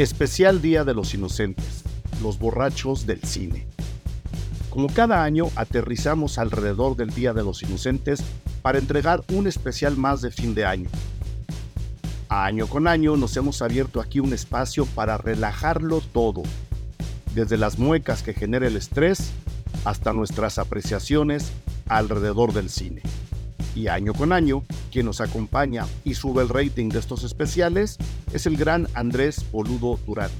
[0.00, 1.84] Especial Día de los Inocentes,
[2.22, 3.66] los borrachos del cine.
[4.70, 8.22] Como cada año, aterrizamos alrededor del Día de los Inocentes
[8.62, 10.88] para entregar un especial más de fin de año.
[12.30, 16.44] Año con año nos hemos abierto aquí un espacio para relajarlo todo,
[17.34, 19.32] desde las muecas que genera el estrés
[19.84, 21.52] hasta nuestras apreciaciones
[21.88, 23.02] alrededor del cine.
[23.74, 27.98] Y año con año, quien nos acompaña y sube el rating de estos especiales
[28.32, 30.30] es el gran Andrés Boludo Durán,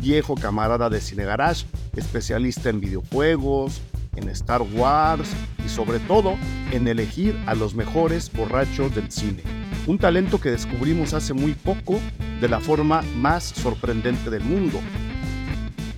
[0.00, 1.64] viejo camarada de Cine Garage,
[1.96, 3.80] especialista en videojuegos,
[4.16, 5.28] en Star Wars
[5.64, 6.36] y sobre todo
[6.72, 9.42] en elegir a los mejores borrachos del cine.
[9.86, 12.00] Un talento que descubrimos hace muy poco
[12.40, 14.80] de la forma más sorprendente del mundo.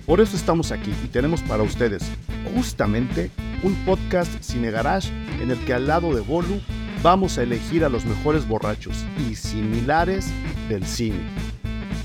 [0.05, 2.03] Por eso estamos aquí y tenemos para ustedes
[2.55, 3.31] justamente
[3.63, 5.09] un podcast Cine Garage
[5.41, 6.61] en el que al lado de Bolu
[7.01, 10.27] vamos a elegir a los mejores borrachos y similares
[10.67, 11.21] del cine.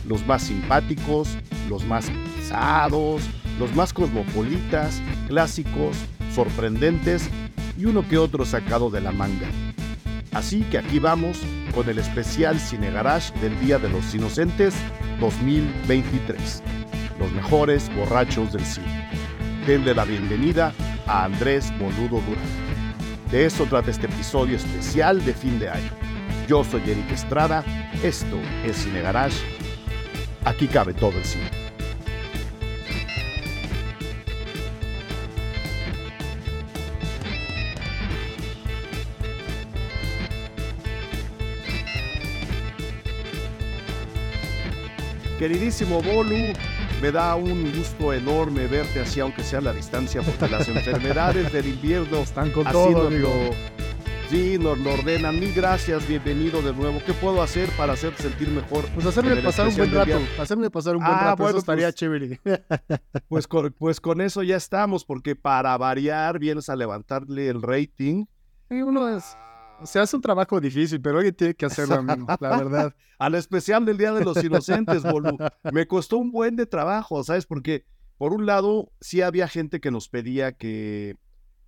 [0.06, 1.36] Los más simpáticos,
[1.68, 3.22] los más pesados,
[3.58, 5.96] los más cosmopolitas, clásicos,
[6.34, 7.28] sorprendentes
[7.78, 9.48] y uno que otro sacado de la manga.
[10.32, 11.38] Así que aquí vamos
[11.74, 14.74] con el especial Cine Garage del Día de los Inocentes
[15.20, 16.62] 2023.
[17.20, 19.03] Los mejores borrachos del cine.
[19.66, 20.74] Denle la bienvenida
[21.06, 22.44] a Andrés Boludo Durán.
[23.30, 25.90] De eso trata este episodio especial de fin de año.
[26.46, 27.64] Yo soy Eric Estrada,
[28.02, 29.38] esto es Cine Garage.
[30.44, 31.48] Aquí cabe todo el cine.
[45.38, 46.52] Queridísimo Bolu,
[47.04, 51.52] me da un gusto enorme verte así, aunque sea a la distancia, porque las enfermedades
[51.52, 53.28] del invierno están con todo, amigo.
[54.30, 55.38] Sí, nos lo ordenan.
[55.38, 57.02] Mil gracias, bienvenido de nuevo.
[57.04, 58.86] ¿Qué puedo hacer para hacerte sentir mejor?
[58.94, 61.88] Pues hacerme pasar un buen rato, hacerme pasar un buen Ah, rato, bueno, eso estaría
[61.88, 62.40] pues- chévere.
[63.28, 68.24] Pues con, pues con eso ya estamos, porque para variar vienes a levantarle el rating
[68.70, 69.36] Y uno es,
[69.82, 72.94] se hace un trabajo difícil, pero alguien tiene que hacerlo, amigo, la verdad.
[73.18, 75.36] al especial del Día de los Inocentes, Bolu.
[75.72, 77.46] Me costó un buen de trabajo, ¿sabes?
[77.46, 77.84] Porque,
[78.16, 81.16] por un lado, sí había gente que nos pedía que,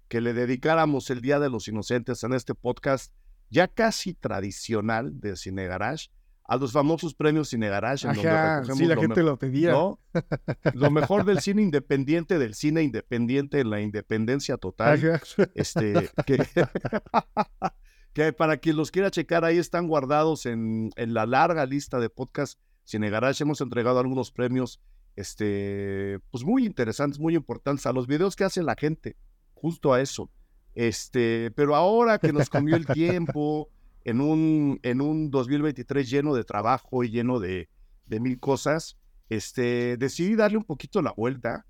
[0.09, 3.12] que le dedicáramos el Día de los Inocentes en este podcast
[3.50, 6.09] ya casi tradicional de Cine Garage
[6.49, 9.73] a los famosos premios Cine Garage, en donde Ajá, recogemos sí, la gente lo pedía.
[9.73, 10.00] ¿no?
[10.75, 14.94] Lo mejor del cine independiente, del cine independiente en la independencia total.
[14.94, 15.49] Ajá.
[15.55, 16.38] Este, que,
[18.16, 22.09] que para quien los quiera checar, ahí están guardados en, en la larga lista de
[22.09, 23.43] podcast Cine Garage.
[23.43, 24.81] Hemos entregado algunos premios,
[25.16, 29.16] este, pues muy interesantes, muy importantes a los videos que hace la gente,
[29.53, 30.31] justo a eso.
[30.75, 33.69] Este, pero ahora que nos comió el tiempo
[34.03, 37.69] en un, en un 2023 lleno de trabajo y lleno de,
[38.06, 38.97] de mil cosas,
[39.28, 41.66] este, decidí darle un poquito la vuelta.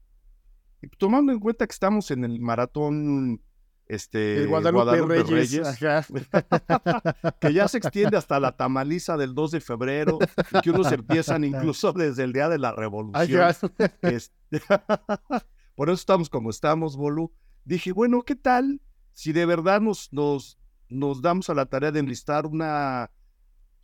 [0.96, 3.40] Tomando en cuenta que estamos en el maratón
[3.86, 5.66] este, El Guadalupe, Reyes.
[5.66, 6.04] Ajá.
[7.40, 10.18] que ya se extiende hasta la tamaliza del 2 de febrero,
[10.52, 13.54] y que unos empiezan incluso desde el día de la revolución.
[14.02, 14.60] Este,
[15.74, 17.32] Por eso estamos como estamos, Bolu.
[17.64, 18.80] Dije, bueno, ¿qué tal
[19.12, 20.58] si de verdad nos, nos,
[20.88, 23.10] nos damos a la tarea de enlistar una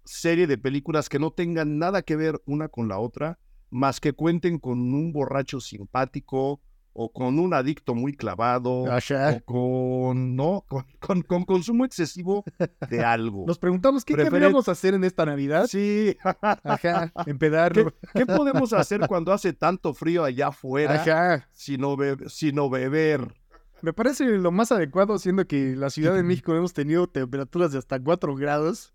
[0.05, 3.39] serie de películas que no tengan nada que ver una con la otra,
[3.71, 6.61] más que cuenten con un borracho simpático
[6.95, 9.37] o con un adicto muy clavado Ajá.
[9.37, 10.65] o con, ¿no?
[10.69, 12.45] con, con- con consumo excesivo
[12.91, 13.45] de algo.
[13.47, 15.67] Nos preguntamos qué Preferen- deberíamos hacer en esta Navidad.
[15.69, 17.13] Sí, Ajá.
[17.27, 17.73] Empedar.
[17.73, 21.49] ¿Qué, qué podemos hacer cuando hace tanto frío allá afuera Ajá.
[21.53, 23.35] sino, be- sino beber?
[23.81, 27.79] Me parece lo más adecuado, siendo que la Ciudad de México hemos tenido temperaturas de
[27.79, 28.93] hasta 4 grados.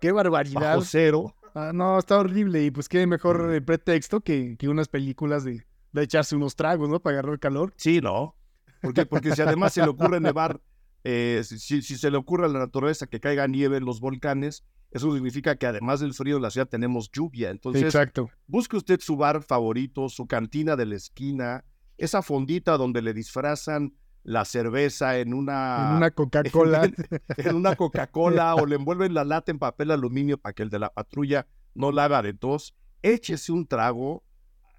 [0.00, 0.60] ¡Qué barbaridad!
[0.60, 1.34] Bajo cero.
[1.54, 2.64] Ah, no, está horrible.
[2.64, 6.88] Y pues qué mejor eh, pretexto que, que unas películas de, de echarse unos tragos,
[6.88, 7.00] ¿no?
[7.00, 7.72] Para agarrar calor.
[7.76, 8.36] Sí, ¿no?
[8.82, 10.60] Porque, porque si además se le ocurre nevar,
[11.04, 15.12] eh, si, se le ocurre a la naturaleza que caiga nieve en los volcanes, eso
[15.14, 17.50] significa que además del frío en la ciudad tenemos lluvia.
[17.50, 18.28] Entonces, Exacto.
[18.46, 21.64] busque usted su bar favorito, su cantina de la esquina,
[21.96, 26.90] esa fondita donde le disfrazan la cerveza en una, en una Coca-Cola.
[27.36, 30.78] en una Coca-Cola o le envuelven la lata en papel aluminio para que el de
[30.78, 32.74] la patrulla no la haga de tos.
[33.02, 34.24] Échese un trago,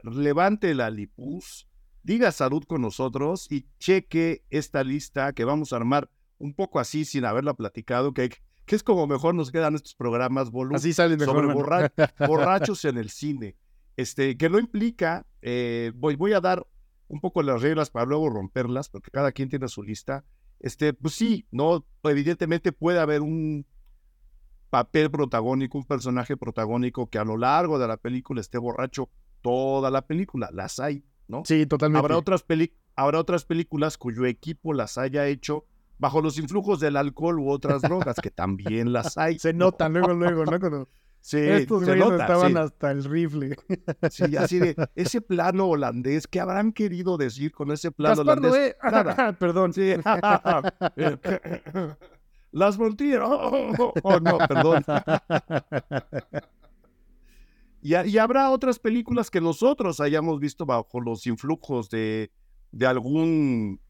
[0.03, 1.67] levante la lipus,
[2.03, 7.05] diga salud con nosotros y cheque esta lista que vamos a armar un poco así
[7.05, 8.29] sin haberla platicado, que,
[8.65, 11.35] que es como mejor nos quedan estos programas, Así mejor.
[11.35, 11.91] sobre borra-
[12.27, 13.55] borrachos en el cine.
[13.97, 16.65] Este, que no implica, eh, voy, voy a dar
[17.07, 20.23] un poco las reglas para luego romperlas, porque cada quien tiene su lista.
[20.59, 23.65] Este, pues sí, no, evidentemente puede haber un,
[24.71, 29.09] papel protagónico, un personaje protagónico que a lo largo de la película esté borracho
[29.41, 30.49] toda la película.
[30.51, 31.43] Las hay, ¿no?
[31.45, 31.99] Sí, totalmente.
[31.99, 35.65] Habrá otras, peli habrá otras películas cuyo equipo las haya hecho
[35.97, 39.37] bajo los influjos del alcohol u otras drogas, que también las hay.
[39.39, 40.59] Se notan luego, luego, ¿no?
[40.59, 40.89] Cuando
[41.21, 42.57] Sí, estos se nota, estaban sí.
[42.57, 43.55] hasta el rifle.
[44.09, 48.75] Sí, así de ese plano holandés, ¿qué habrán querido decir con ese plano Gaspar holandés?
[48.81, 48.91] Noé.
[48.91, 49.33] Nada.
[49.33, 49.71] Perdón.
[49.71, 49.93] Sí.
[52.51, 53.29] Las mentiras.
[53.29, 54.83] Oh, oh, no, perdón.
[57.81, 62.31] Y, y habrá otras películas que nosotros hayamos visto bajo los influjos de,
[62.71, 63.81] de algún,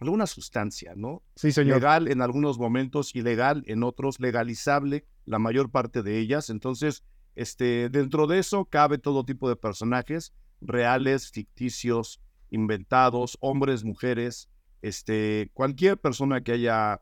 [0.00, 1.22] alguna sustancia, ¿no?
[1.36, 1.76] Sí, señor.
[1.76, 6.50] Legal en algunos momentos, ilegal en otros, legalizable la mayor parte de ellas.
[6.50, 7.04] Entonces,
[7.34, 12.20] este, dentro de eso cabe todo tipo de personajes, reales, ficticios,
[12.50, 14.48] inventados, hombres, mujeres,
[14.82, 17.00] este, cualquier persona que haya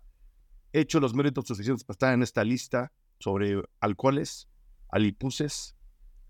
[0.72, 4.48] hecho los méritos suficientes para estar en esta lista sobre alcoholes,
[4.88, 5.75] alipuses,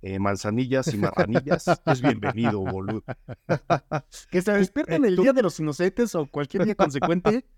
[0.02, 3.02] eh, manzanillas y marranillas, es bienvenido, boludo.
[4.30, 7.44] Que se despierten el tú- día de los inocentes o cualquier día consecuente.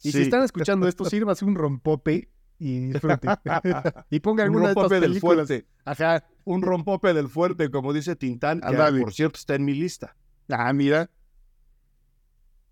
[0.00, 3.26] Y si están escuchando esto, sírvase un rompope y disfrute.
[4.10, 5.48] y ponga Un alguna de estas rompope del películas.
[5.48, 5.66] fuerte.
[5.84, 6.24] Ajá.
[6.44, 10.14] Un rompope del fuerte, como dice Tintán, que por cierto está en mi lista.
[10.48, 11.10] Ah, mira.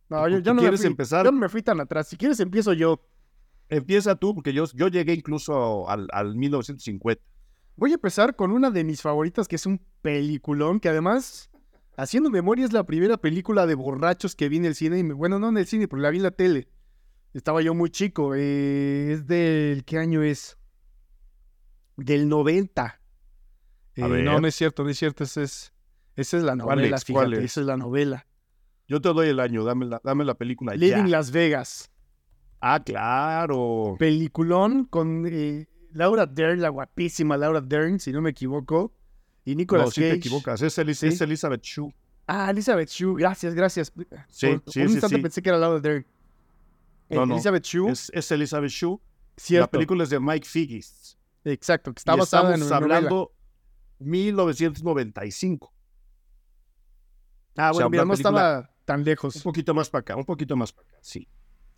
[0.08, 1.24] No, yo, ¿Tú yo no me quieres fui, empezar?
[1.24, 2.06] yo no me fui tan atrás.
[2.06, 3.04] Si quieres, empiezo yo.
[3.68, 7.20] Empieza tú, porque yo, yo llegué incluso al, al 1950.
[7.76, 11.50] Voy a empezar con una de mis favoritas, que es un peliculón, que además,
[11.96, 14.98] haciendo memoria, es la primera película de borrachos que vi en el cine.
[14.98, 16.68] y me- Bueno, no en el cine, pero la vi en la tele.
[17.34, 18.34] Estaba yo muy chico.
[18.34, 19.84] eh, es del...
[19.84, 20.56] ¿Qué año es?
[21.96, 23.00] Del 90.
[23.94, 25.24] Eh, no, no es cierto, no es cierto.
[25.24, 25.72] Esa es,
[26.16, 27.04] esa es la ¿Cuál novela, es?
[27.04, 27.44] ¿Cuál fíjate.
[27.44, 27.50] es?
[27.52, 28.26] Esa es la novela.
[28.88, 30.78] Yo te doy el año, dame la, dame la película ya.
[30.78, 31.90] Living Las Vegas.
[32.60, 33.96] Ah, claro.
[33.98, 35.66] Peliculón con eh,
[35.96, 38.92] Laura Dern, la guapísima Laura Dern, si no me equivoco.
[39.44, 40.10] Y Nicolas No, sí Cage.
[40.12, 40.60] te equivocas.
[40.62, 41.06] Es, Elis- Sí.
[41.08, 41.94] es Elizabeth Shue.
[42.26, 43.92] Ah, Elizabeth Shue, gracias, gracias.
[44.28, 45.22] Sí, Por- sí, un sí, instante sí.
[45.22, 46.04] pensé que era Laura Dern.
[47.08, 48.98] Eh, No, Elizabeth Shue, Es, es Elizabeth Shue.
[49.36, 49.62] cierto.
[49.66, 51.16] La película es de Mike Figgis.
[51.44, 52.96] Exacto, que está basada en estamos una novela.
[52.96, 53.32] hablando
[54.00, 55.72] 1995.
[57.56, 59.42] Ah, o sea, bueno, mira, no estaba tan Un lejos.
[59.42, 60.98] poquito más para acá, un poquito más para acá.
[61.00, 61.28] Sí.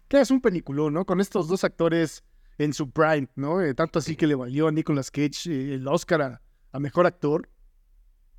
[0.08, 1.04] Que es un peliculón, ¿no?
[1.04, 2.24] Con estos dos actores
[2.58, 3.60] en su prime, ¿no?
[3.60, 7.06] Eh, tanto así que le valió a Nicolas Cage eh, el Oscar a, a Mejor
[7.06, 7.48] Actor.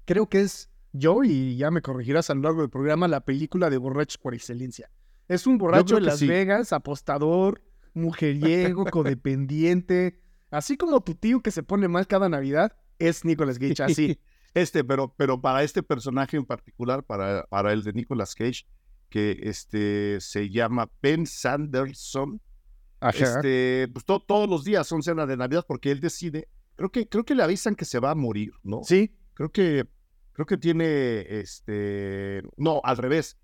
[0.06, 3.70] Creo que es yo, y ya me corregirás a lo largo del programa, la película
[3.70, 4.92] de borrachos por excelencia.
[5.28, 6.28] Es un borracho que Las sí.
[6.28, 7.62] Vegas, apostador,
[7.94, 10.20] mujeriego, codependiente.
[10.50, 14.20] Así como tu tío que se pone mal cada Navidad, es Nicolas Cage, así.
[14.56, 18.66] Este, pero, pero para este personaje en particular, para, para el de Nicolas Cage,
[19.08, 22.42] que este, se llama Ben Sanderson,
[23.38, 27.08] este, pues to- todos los días son cena de Navidad porque él decide, creo que,
[27.08, 28.82] creo que le avisan que se va a morir, ¿no?
[28.84, 29.88] Sí, Creo que,
[30.34, 33.38] creo que tiene, este, no, al revés,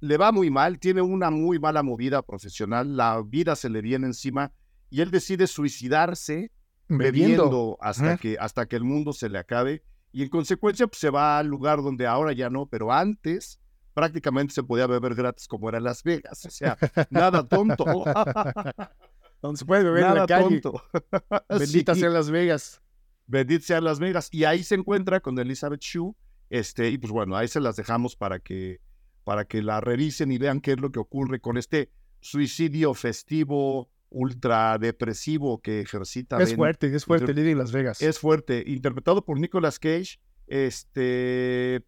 [0.00, 4.06] le va muy mal, tiene una muy mala movida profesional, la vida se le viene
[4.06, 4.52] encima
[4.88, 6.50] y él decide suicidarse
[6.88, 7.44] bebiendo.
[7.44, 8.16] bebiendo hasta Ajá.
[8.16, 9.82] que, hasta que el mundo se le acabe.
[10.12, 13.60] Y en consecuencia, pues, se va al lugar donde ahora ya no, pero antes
[13.96, 16.44] prácticamente se podía beber gratis como era en Las Vegas.
[16.44, 16.76] O sea,
[17.10, 17.84] nada tonto.
[19.42, 20.60] Donde se puede beber en nada la calle.
[20.60, 20.82] tonto.
[21.48, 22.82] Bendita Sí, sea Las Vegas.
[23.26, 24.28] Bendito sea Las Vegas.
[24.30, 26.14] Y ahí se encuentra con Elizabeth Shue.
[26.50, 28.82] Este, y pues bueno, ahí se las dejamos para que,
[29.24, 33.88] para que la revisen y vean qué es lo que ocurre con este suicidio festivo,
[34.10, 38.02] ultra depresivo que ejercita Es Ben fuerte, es fuerte, Living Las Vegas.
[38.02, 40.20] Es fuerte, interpretado por Nicolas Cage.
[40.46, 41.82] Este,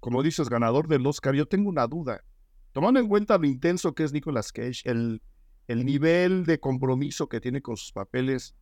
[0.00, 1.34] como dices, ganador del Oscar.
[1.34, 2.24] Yo tengo una duda.
[2.72, 5.22] Tomando en cuenta lo intenso que es Nicolas Cage, el,
[5.68, 8.54] el nivel de compromiso que tiene con sus papeles,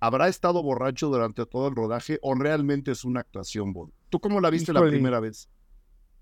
[0.00, 3.72] ¿habrá estado borracho durante todo el rodaje o realmente es una actuación?
[3.72, 3.92] Bon?
[4.08, 5.48] ¿Tú cómo la viste la primera vez?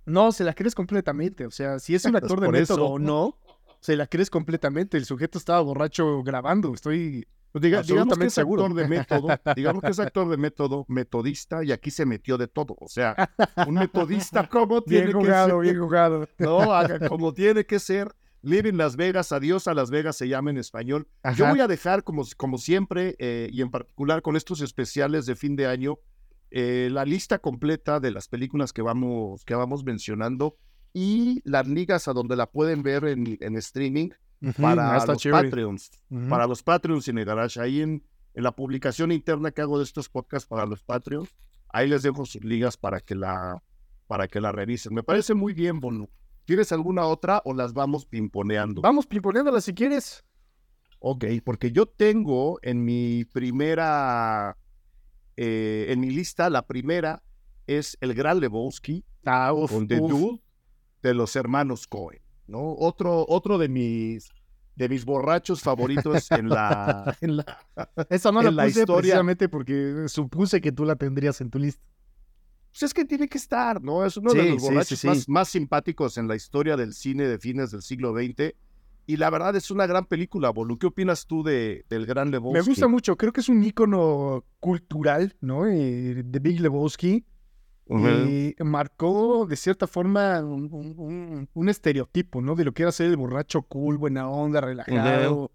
[0.07, 1.47] No, se la crees completamente.
[1.47, 2.87] O sea, si es un actor de Por método eso.
[2.87, 3.39] o no,
[3.81, 4.97] se la crees completamente.
[4.97, 6.73] El sujeto estaba borracho grabando.
[6.73, 7.27] Estoy.
[7.59, 8.65] Pues diga- digamos que es seguro.
[8.67, 12.49] actor de método, digamos que es actor de método, metodista, y aquí se metió de
[12.49, 12.77] todo.
[12.79, 13.31] O sea,
[13.67, 15.57] un metodista, ¿cómo tiene Bien que ser?
[15.61, 16.29] bien jugado.
[16.39, 16.69] No,
[17.09, 18.15] como tiene que ser.
[18.43, 21.09] Living Las Vegas, adiós a Las Vegas se llama en español.
[21.35, 25.35] Yo voy a dejar, como, como siempre, eh, y en particular con estos especiales de
[25.35, 25.99] fin de año,
[26.51, 30.59] eh, la lista completa de las películas que vamos, que vamos mencionando
[30.93, 34.11] y las ligas a donde la pueden ver en, en streaming
[34.61, 35.23] Para los.
[35.23, 35.91] Patreons.
[36.29, 39.85] Para los Patreons en el garage, ahí en, en la publicación interna que hago de
[39.85, 41.35] estos podcasts para los Patreons,
[41.71, 43.63] ahí les dejo sus ligas para que la,
[44.07, 44.95] para que la revisen.
[44.95, 46.09] Me parece muy bien, Bono.
[46.45, 48.81] ¿Tienes alguna otra o las vamos pimponeando?
[48.83, 50.25] Vamos pimponeándola si quieres.
[51.01, 54.57] Ok, porque yo tengo en mi primera,
[55.37, 57.23] eh, en mi lista, la primera
[57.67, 59.97] es El Gran Lebowski, Ah, uf, con The.
[59.97, 60.41] Dude
[61.03, 62.75] de los hermanos Cohen, ¿no?
[62.75, 64.31] Otro, otro de mis,
[64.75, 67.59] de mis borrachos favoritos en la, en la,
[68.11, 71.51] Esa no la en la puse historia- precisamente porque supuse que tú la tendrías en
[71.51, 71.83] tu lista.
[72.73, 74.05] Pues es que tiene que estar, ¿no?
[74.05, 77.27] Es uno Sí, de los borrachos sí, Más, más simpáticos en la historia del cine
[77.27, 78.53] de fines del siglo XX.
[79.09, 80.77] Y la verdad es una gran película, Bolu.
[80.79, 82.59] ¿Qué opinas tú de, del Gran Lebowski?
[82.59, 85.65] Me gusta mucho, creo que es un ícono cultural, ¿no?
[85.67, 87.25] Eh, de Big Lebowski.
[87.89, 92.55] Eh, marcó de cierta forma un, un- estereotipo, ¿no?
[92.57, 95.53] De lo que era ser el borracho cool, buena onda, relajado.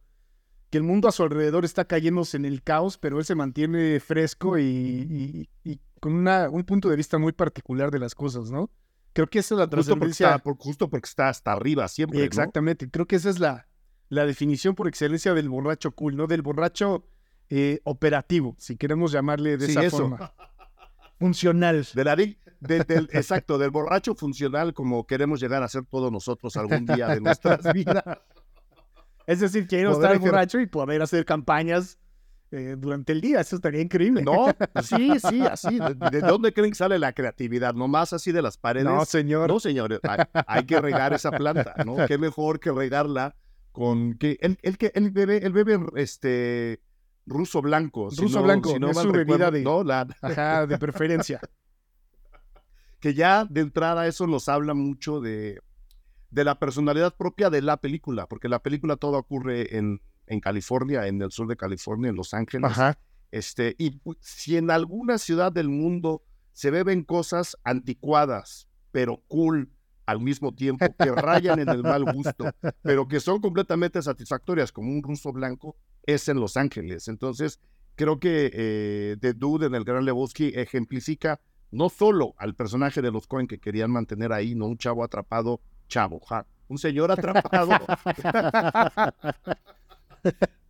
[0.69, 3.99] Que el mundo a su alrededor está cayéndose en el caos, pero él se mantiene
[3.99, 8.49] fresco y, y- y con una- un punto de vista muy particular de las cosas,
[8.51, 8.69] ¿no?
[9.13, 10.27] Creo que esa es la Justo trascendencia.
[10.35, 12.23] está, por- justo porque está hasta arriba siempre, ¿no?
[12.25, 13.67] Exactamente, creo que esa es la,
[14.07, 16.27] la definición por excelencia del borracho cool, ¿no?
[16.27, 17.05] Del borracho
[17.49, 19.97] eh, operativo, si queremos llamarle de Sí, esa eso.
[19.97, 20.33] forma.
[21.21, 21.87] Funcional.
[21.93, 26.11] De la di- de- del, exacto, del borracho funcional como queremos llegar a ser todos
[26.11, 28.03] nosotros algún día de nuestras vidas.
[29.27, 31.99] Es decir, quiero Poder estar borracho y poder hacer campañas
[32.51, 34.23] eh, durante el día, eso estaría increíble.
[34.23, 34.47] No,
[34.83, 35.79] sí, sí, así.
[35.79, 37.73] ¿De, de dónde creen que sale la creatividad?
[37.75, 38.87] ¿Nomás así de las paredes?
[38.87, 39.47] No, señor.
[39.47, 41.95] No, señores, hay, hay que regar esa planta, ¿no?
[42.07, 43.35] Qué mejor que regarla
[43.71, 46.81] con que el, el que el bebé, el bebé este
[47.25, 48.09] ruso blanco.
[48.11, 50.77] si Ruso no- blanco, si no es mal su bebida de- no, la- Ajá, de
[50.77, 51.39] preferencia.
[52.99, 55.59] que ya de entrada eso nos habla mucho de,
[56.29, 61.07] de la personalidad propia de la película, porque la película todo ocurre en, en California,
[61.07, 62.69] en el sur de California, en Los Ángeles.
[62.69, 62.99] Ajá.
[63.31, 69.71] Este, y pu- si en alguna ciudad del mundo se beben cosas anticuadas, pero cool
[70.05, 72.45] al mismo tiempo, que rayan en el mal gusto,
[72.83, 77.07] pero que son completamente satisfactorias, como un ruso blanco, es en Los Ángeles.
[77.07, 77.59] Entonces,
[77.95, 81.39] creo que eh, The Dude en el Gran Lebowski ejemplifica
[81.71, 85.61] no solo al personaje de los Cohen que querían mantener ahí, no un chavo atrapado,
[85.87, 87.71] chavo, ja, un señor atrapado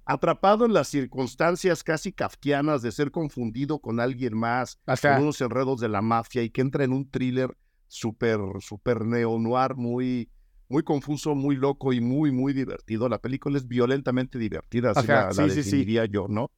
[0.05, 5.13] atrapado en las circunstancias casi kafkianas de ser confundido con alguien más, Ajá.
[5.13, 7.55] con unos enredos de la mafia y que entra en un thriller
[7.87, 10.29] súper, súper neo-noir, muy,
[10.71, 13.09] muy confuso, muy loco y muy, muy divertido.
[13.09, 15.69] La película es violentamente divertida, así Ajá, la, sí, la sí, sí.
[15.69, 16.49] definiría yo, ¿no?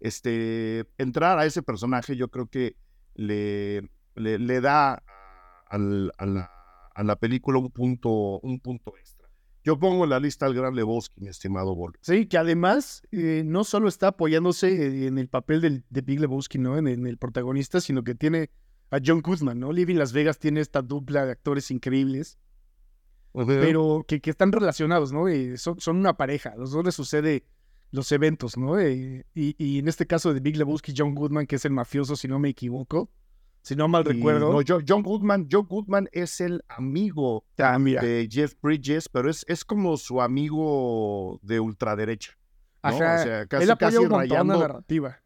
[0.00, 2.76] Este, entrar a ese personaje yo creo que
[3.14, 3.82] le,
[4.14, 5.02] le, le da
[5.68, 6.50] al- a, la,
[6.94, 9.28] a la película un punto, un punto extra.
[9.64, 11.92] Yo pongo en la lista al gran Lebowski, mi estimado Bol.
[12.00, 16.20] Sí, que además eh, no solo está apoyándose eh, en el papel del, de Big
[16.20, 16.78] Lebowski, ¿no?
[16.78, 18.50] En, en el protagonista, sino que tiene
[18.90, 19.72] a John Goodman, ¿no?
[19.72, 22.38] Living Las Vegas tiene esta dupla de actores increíbles,
[23.32, 25.28] pero que, que están relacionados, ¿no?
[25.28, 27.44] Eh, son, son una pareja, a los dos les sucede
[27.90, 28.78] los eventos, ¿no?
[28.78, 32.16] Eh, y, y en este caso de Big Lebowski, John Goodman, que es el mafioso,
[32.16, 33.10] si no me equivoco,
[33.62, 34.52] si no mal Y recuerdo.
[34.52, 38.02] no, John Goodman, John Goodman es el amigo ah, mira.
[38.02, 42.32] de Jeff Bridges, pero es, es como su amigo de ultraderecha.
[42.82, 42.88] ¿no?
[42.90, 43.20] Ajá.
[43.20, 44.58] O sea, casi, Él apoya casi un la rayando.
[44.58, 45.20] narrativa.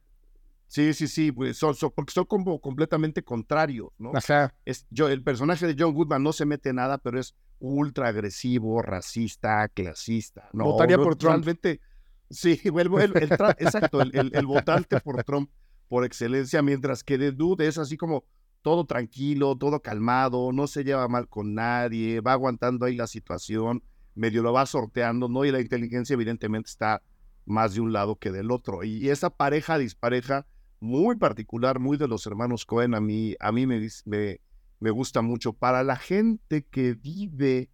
[0.73, 4.13] Sí, sí, sí, pues, son, son- porque son como completamente contrarios, ¿no?
[4.15, 4.55] Ajá.
[4.65, 8.09] Es, yo, el personaje de John Goodman no se mete en nada, pero es ultra
[8.09, 10.49] agresivo, racista, clasista.
[10.55, 11.45] No, Votaría no, por Trump.
[11.45, 11.83] Realmente,
[12.31, 15.51] sí, el, el- el tra- exacto, el, votante por Trump
[15.89, 18.25] por excelencia, mientras que The Dude es así como
[18.63, 23.83] todo tranquilo, todo calmado, no se lleva mal con nadie, va aguantando ahí la situación,
[24.15, 25.45] medio lo va sorteando, ¿no?
[25.45, 27.03] Y la inteligencia evidentemente está
[27.45, 28.85] más de un lado que del otro.
[28.85, 30.47] Y, y esa pareja dispareja
[30.83, 34.41] muy particular, muy de los hermanos Cohen, a mí, a mí me, me,
[34.81, 35.53] me gusta mucho.
[35.53, 37.71] Para la gente que vive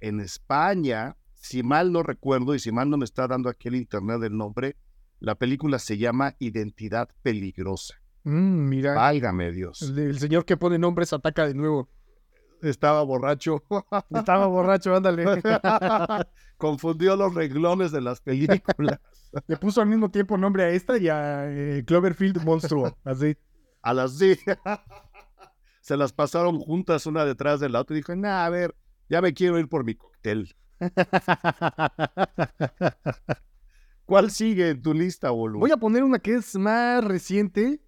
[0.00, 3.76] en España, si mal no recuerdo y si mal no me está dando aquí el
[3.76, 4.76] internet el nombre,
[5.20, 7.94] la película se llama Identidad Peligrosa.
[8.24, 8.94] Mm, mira.
[8.94, 9.80] Válgame Dios.
[9.80, 11.88] El, el señor que pone nombres ataca de nuevo.
[12.60, 13.62] Estaba borracho.
[14.10, 15.24] Estaba borracho, ándale.
[16.58, 19.00] Confundió los reglones de las películas.
[19.46, 22.96] Le puso al mismo tiempo nombre a esta y a eh, Cloverfield Monstruo.
[23.04, 23.36] Así.
[23.82, 24.36] A las sí.
[25.80, 28.74] Se las pasaron juntas una detrás de la otra y dijo, nah, a ver,
[29.08, 30.54] ya me quiero ir por mi cóctel.
[34.06, 35.60] ¿Cuál sigue en tu lista, boludo?
[35.60, 37.80] Voy a poner una que es más reciente.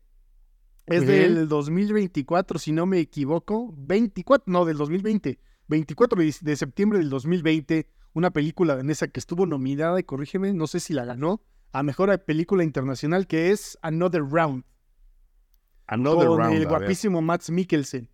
[0.87, 3.75] Es del 2024, si no me equivoco.
[3.76, 5.38] 24, no, del 2020.
[5.67, 7.88] 24 de, de septiembre del 2020.
[8.16, 11.42] Una película danesa que estuvo nominada, y corrígeme, no sé si la ganó,
[11.73, 14.64] a mejor película internacional, que es Another Round.
[15.87, 18.08] Another con round, el guapísimo Max Mikkelsen.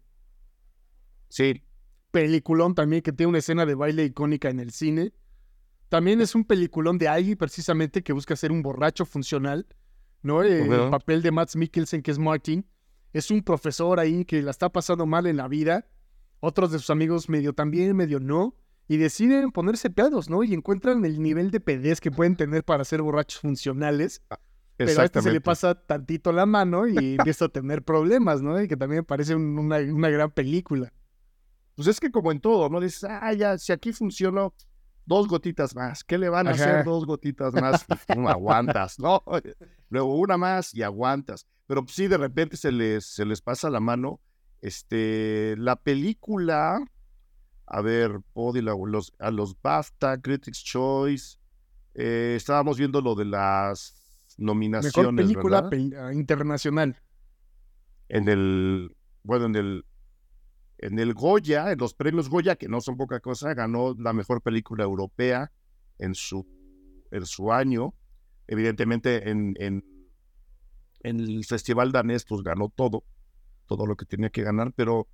[1.28, 1.62] Sí,
[2.11, 5.12] Peliculón también que tiene una escena de baile icónica en el cine.
[5.88, 9.68] También es un peliculón de alguien precisamente que busca ser un borracho funcional,
[10.21, 10.42] ¿no?
[10.42, 12.66] Eh, El papel de Matt Mikkelsen, que es Martin,
[13.12, 15.87] es un profesor ahí que la está pasando mal en la vida.
[16.40, 18.56] Otros de sus amigos medio también, medio no.
[18.89, 20.43] Y deciden ponerse pedos, ¿no?
[20.43, 24.23] Y encuentran el nivel de pedez que pueden tener para ser borrachos funcionales.
[24.77, 28.61] Pero a este se le pasa tantito la mano y empieza a tener problemas, ¿no?
[28.61, 30.93] Y que también parece un- una, una gran película.
[31.75, 32.81] Pues es que como en todo, ¿no?
[32.81, 34.53] Dices, ah, ya, si aquí funcionó,
[35.07, 36.05] dos gotitas más.
[36.05, 36.65] ¿Qué le van a Ajá.
[36.65, 37.87] hacer dos gotitas más?
[37.89, 39.23] Y pum, aguantas, ¿no?
[39.89, 41.47] Luego una más y aguantas.
[41.67, 44.21] Pero pues, sí, de repente se les, se les pasa la mano.
[44.61, 46.81] Este, la película,
[47.66, 51.38] a ver, Podi, la- los, a los BAFTA, Critics' Choice,
[51.95, 55.69] eh, estábamos viendo lo de las nominaciones, Mejor película
[56.07, 56.97] ah, internacional.
[58.09, 59.85] en el, bueno, en el,
[60.78, 64.42] en el Goya, en los premios Goya, que no son poca cosa, ganó la mejor
[64.42, 65.52] película europea
[65.99, 66.47] en su,
[67.11, 67.95] en su año.
[68.49, 69.85] Evidentemente, en, en,
[71.02, 73.04] en el festival danés, pues ganó todo,
[73.66, 75.07] todo lo que tenía que ganar, pero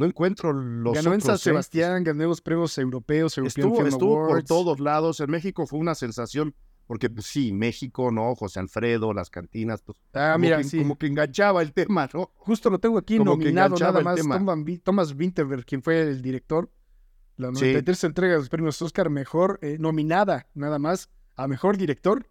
[0.00, 1.36] no encuentro los ganó en San.
[1.38, 5.20] Sebastián, ganó los premios europeos, European Estuvo, Film estuvo por todos lados.
[5.20, 6.54] En México fue una sensación,
[6.86, 8.34] porque pues sí, México, ¿no?
[8.34, 10.78] José Alfredo, las cantinas, pues Ah, como, mira, que, sí.
[10.78, 12.30] como que enganchaba el tema, ¿no?
[12.34, 14.18] Justo lo tengo aquí como nominado nada más.
[14.82, 16.70] Thomas, Winterberg, quien fue el director.
[17.36, 17.66] La Sí.
[17.66, 22.26] 93 entrega de los premios Oscar, mejor eh, nominada nada más a mejor director.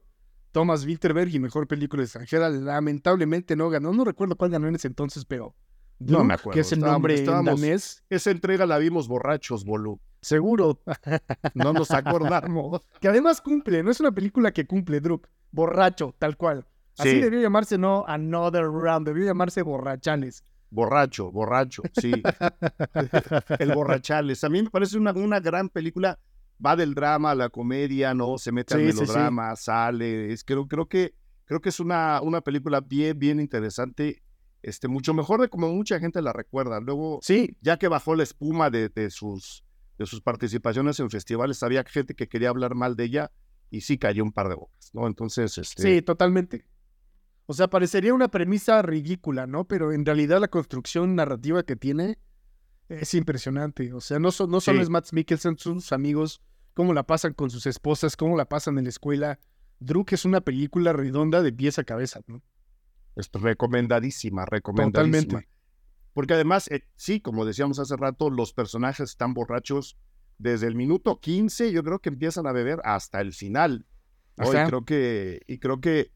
[0.51, 2.49] Thomas Winterberg y mejor película extranjera.
[2.49, 3.93] Lamentablemente no ganó.
[3.93, 5.55] No recuerdo cuál ganó en ese entonces, pero.
[5.99, 8.03] No me acuerdo, Que es el nombre estábamos- danés.
[8.09, 9.99] Esa entrega la vimos borrachos, boludo.
[10.21, 10.79] Seguro.
[11.53, 12.81] No nos acordamos.
[12.99, 13.83] que además cumple.
[13.83, 15.27] No es una película que cumple, Druk.
[15.51, 16.65] Borracho, tal cual.
[16.97, 17.19] Así Sí.
[17.21, 19.07] debió llamarse, no Another Round.
[19.07, 20.43] Debió llamarse Borrachales.
[20.71, 22.11] borracho, borracho, sí.
[23.59, 24.43] El borrachales.
[24.43, 26.19] A mí me parece una, una gran película.
[26.63, 28.38] Va del drama a la comedia, ¿no?
[28.38, 29.01] Se mete al Sí, sí, sí.
[29.01, 30.31] melodrama, sale.
[30.33, 31.13] Es, creo, creo que,
[31.45, 34.21] creo que es una, una película bien, bien interesante.
[34.62, 36.80] Este, mucho mejor de como mucha gente la recuerda.
[36.82, 39.63] Luego, Sí, ya que bajó la espuma de, de sus,
[39.98, 43.32] de sus participaciones en festivales, había gente que quería hablar mal de ella
[43.69, 45.08] y sí cayó un par de bocas, ¿no?
[45.08, 46.65] Entonces, este, Sí, totalmente.
[47.45, 49.65] O sea, parecería una premisa ridícula, ¿no?
[49.65, 52.19] Pero en realidad la construcción narrativa que tiene
[52.89, 53.93] es impresionante.
[53.93, 54.84] O sea, no, so- no solo Sí.
[54.84, 56.41] es Matt Mikkelsen, son sus amigos,
[56.74, 59.39] cómo la pasan con sus esposas, cómo la pasan en la escuela.
[59.80, 62.41] Druk es una película redonda de pies a cabeza, ¿no?
[63.19, 65.21] Es recomendadísima, recomendadísima.
[65.21, 65.49] Totalmente.
[66.13, 69.97] Porque además, eh, sí, como decíamos hace rato, los personajes están borrachos
[70.38, 73.86] desde el minuto 15, yo creo que empiezan a beber hasta el final.
[74.38, 74.47] ¿no?
[74.47, 76.12] Y creo que, y creo que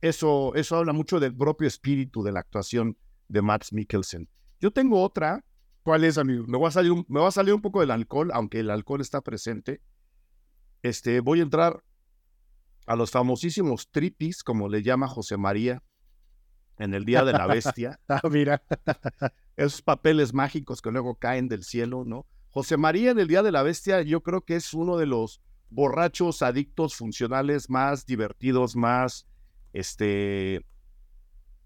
[0.00, 4.28] eso, eso habla mucho del propio espíritu de la actuación de Max Mikkelsen.
[4.60, 5.44] Yo tengo otra,
[5.82, 6.44] ¿Cuál es, amigo?
[6.46, 8.70] me va a salir un, me va a salir un poco del alcohol, aunque el
[8.70, 9.80] alcohol está presente.
[10.82, 11.82] Este, voy a entrar
[12.86, 15.82] a los famosísimos tripis, como le llama José María,
[16.80, 18.62] en el Día de la Bestia Ah, mira.
[19.56, 22.26] esos papeles mágicos que luego caen del cielo, ¿no?
[22.48, 25.40] José María en el Día de la Bestia, yo creo que es uno de los
[25.68, 29.26] borrachos adictos funcionales más divertidos, más,
[29.72, 30.64] este,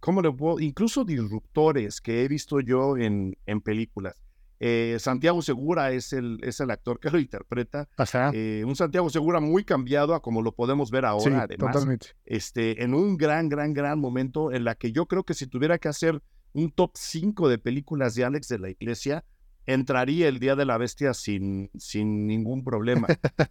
[0.01, 0.61] ¿cómo le puedo?
[0.61, 4.24] Incluso disruptores que he visto yo en, en películas.
[4.67, 7.87] Eh, Santiago Segura es el, es el actor que lo interpreta.
[8.33, 12.07] Eh, un Santiago Segura muy cambiado a como lo podemos ver ahora, sí, además totalmente.
[12.25, 15.77] este, en un gran, gran, gran momento en la que yo creo que si tuviera
[15.79, 16.23] que hacer
[16.55, 19.25] un top 5 de películas de Alex de la Iglesia,
[19.67, 23.07] entraría el Día de la Bestia sin, sin ningún problema.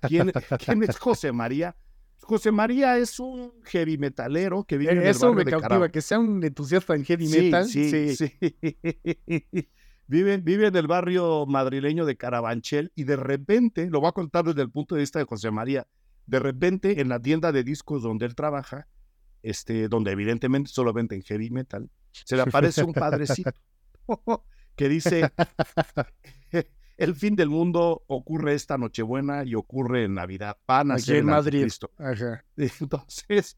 [0.08, 0.32] ¿Quién,
[0.65, 1.76] quién es José María?
[2.21, 5.88] José María es un heavy metalero que vive en el Eso barrio me de cautiva,
[5.88, 7.67] Carab- que sea un entusiasta en heavy Sí, metal.
[7.67, 8.32] sí, sí.
[10.13, 14.45] vive, vive en el barrio madrileño de Carabanchel y de repente, lo voy a contar
[14.45, 15.88] desde el punto de vista de José María,
[16.28, 18.88] de repente en la tienda de discos donde él trabaja,
[19.41, 23.54] este, donde evidentemente solo venden heavy metal, se le aparece un padrecito
[24.76, 25.32] que dice,
[26.97, 31.26] el fin del mundo ocurre esta Nochebuena y ocurre en Navidad, van a ser en
[31.26, 31.67] Madrid.
[31.97, 32.45] Ajá.
[32.56, 33.58] Entonces,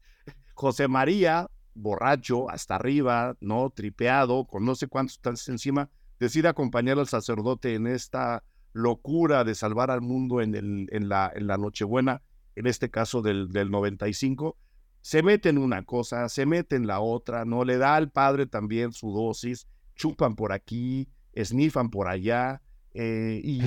[0.54, 3.68] José María, borracho, hasta arriba, ¿no?
[3.68, 9.54] Tripeado, con no sé cuántos sustancias encima, decide acompañar al sacerdote en esta locura de
[9.54, 12.22] salvar al mundo en, el, en, la, en la Nochebuena,
[12.54, 14.56] en este caso del, del 95.
[15.00, 17.64] Se mete en una cosa, se mete en la otra, ¿no?
[17.64, 22.60] Le da al padre también su dosis, chupan por aquí, snifan por allá,
[22.98, 23.60] eh, y,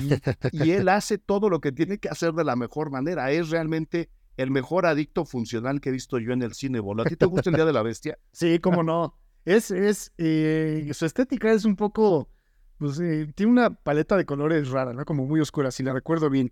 [0.51, 3.31] y él hace todo lo que tiene que hacer de la mejor manera.
[3.31, 7.03] Es realmente el mejor adicto funcional que he visto yo en el cine, bolo.
[7.03, 8.17] ¿A ti te gusta el Día de la Bestia?
[8.31, 9.17] Sí, cómo no.
[9.45, 12.29] Es, es, eh, su estética es un poco,
[12.79, 15.05] pues, eh, tiene una paleta de colores rara, ¿no?
[15.05, 16.51] Como muy oscura, si la recuerdo bien.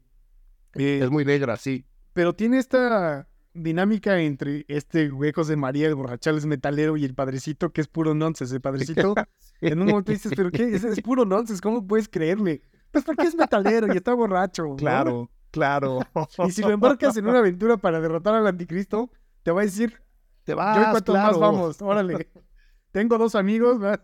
[0.76, 1.86] Eh, Es muy negra, sí.
[2.14, 7.16] pero tiene esta dinámica entre este güey José María, el borrachal es metalero, y el
[7.16, 8.54] padrecito, que es puro nonsense.
[8.54, 9.16] El padrecito,
[9.62, 10.76] en un momento dices, ¿pero qué?
[10.76, 12.62] Es, es puro nonsense, ¿cómo puedes creerle?
[12.92, 14.64] Pues porque es metalero y está borracho.
[14.66, 14.76] ¿no?
[14.76, 16.00] Claro, claro.
[16.48, 19.10] Y si lo embarcas en una aventura para derrotar al anticristo,
[19.44, 20.02] te va a decir,
[20.44, 21.40] Te yo vas, y cuántos más claro.
[21.40, 22.30] vamos, órale.
[22.92, 24.02] Tengo dos amigos, ¿verdad?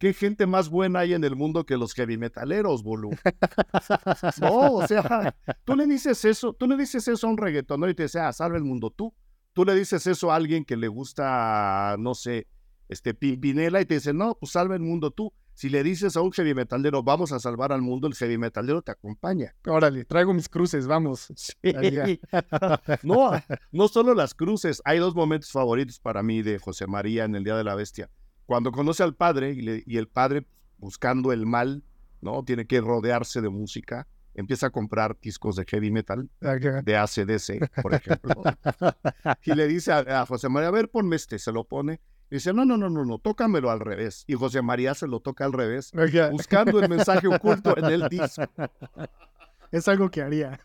[0.00, 3.18] ¿Qué gente más buena hay en el mundo que los heavy metaleros, boludo?
[4.40, 7.94] No, o sea, tú le dices eso, tú le dices eso a un reggaetonero y
[7.94, 9.12] te dice, ah, salve el mundo tú.
[9.52, 12.46] Tú le dices eso a alguien que le gusta, no sé,
[12.88, 15.34] este Pimpinela y te dice, no, pues salve el mundo tú.
[15.52, 18.80] Si le dices a un heavy metalero, vamos a salvar al mundo, el heavy metalero
[18.80, 19.54] te acompaña.
[19.66, 21.30] Órale, traigo mis cruces, vamos.
[21.62, 22.18] Ahí
[23.02, 23.32] No,
[23.70, 24.80] no solo las cruces.
[24.86, 28.08] Hay dos momentos favoritos para mí de José María en el Día de la Bestia.
[28.50, 30.44] Cuando conoce al padre y, le- y el padre,
[30.78, 31.84] buscando el mal,
[32.20, 32.42] ¿no?
[32.42, 34.08] Tiene que rodearse de música.
[34.34, 36.82] Empieza a comprar discos de heavy metal, Ajá.
[36.82, 38.42] de ACDC, por ejemplo.
[39.44, 41.38] y le dice a, a José María, a ver, ponme este.
[41.38, 42.00] Se lo pone.
[42.28, 44.24] Y dice, no, no, no, no, no, tócamelo al revés.
[44.26, 45.92] Y José María se lo toca al revés,
[46.32, 48.42] buscando el mensaje oculto en el disco.
[49.70, 50.58] Es algo que haría.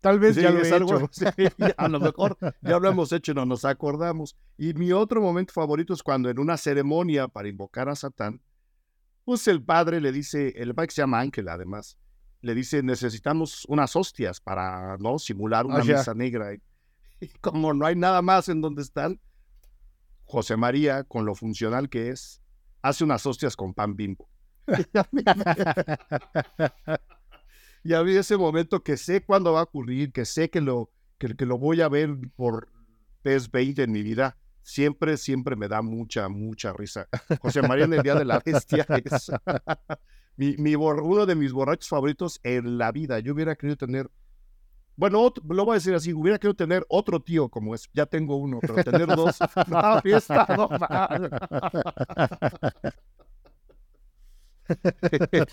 [0.00, 1.08] Tal vez Sí, ya lo es he algo- hecho.
[1.12, 1.24] sí,
[1.76, 4.36] a lo mejor ya lo hemos hecho y no nos acordamos.
[4.56, 8.40] Y mi otro momento favorito es cuando en una ceremonia para invocar a Satán,
[9.24, 11.98] pues el padre le dice, el padre que se llama Ángel además,
[12.40, 15.84] le dice, necesitamos unas hostias para no simular una Ajá.
[15.98, 16.54] misa negra.
[16.54, 16.62] Y,
[17.20, 19.20] y como no hay nada más en donde están,
[20.24, 22.40] José María, con lo funcional que es,
[22.80, 24.28] hace unas hostias con pan bimbo.
[27.82, 30.90] Y a mí ese momento que sé cuándo va a ocurrir, que sé que lo,
[31.18, 32.68] que, lo voy a ver por
[33.24, 37.08] vez 20 en mi vida, siempre, siempre me da mucha, mucha risa.
[37.40, 39.32] José María en el Día de la Bestia es
[40.36, 43.18] mi, mi uno de mis borrachos favoritos en la vida.
[43.18, 44.10] Yo hubiera querido tener,
[44.96, 47.88] bueno, lo voy a decir así, hubiera querido tener otro tío como es.
[47.94, 49.38] Ya tengo uno, pero tener dos,
[49.68, 50.68] no, fiesta, no,
[55.10, 55.46] ¿Tiene-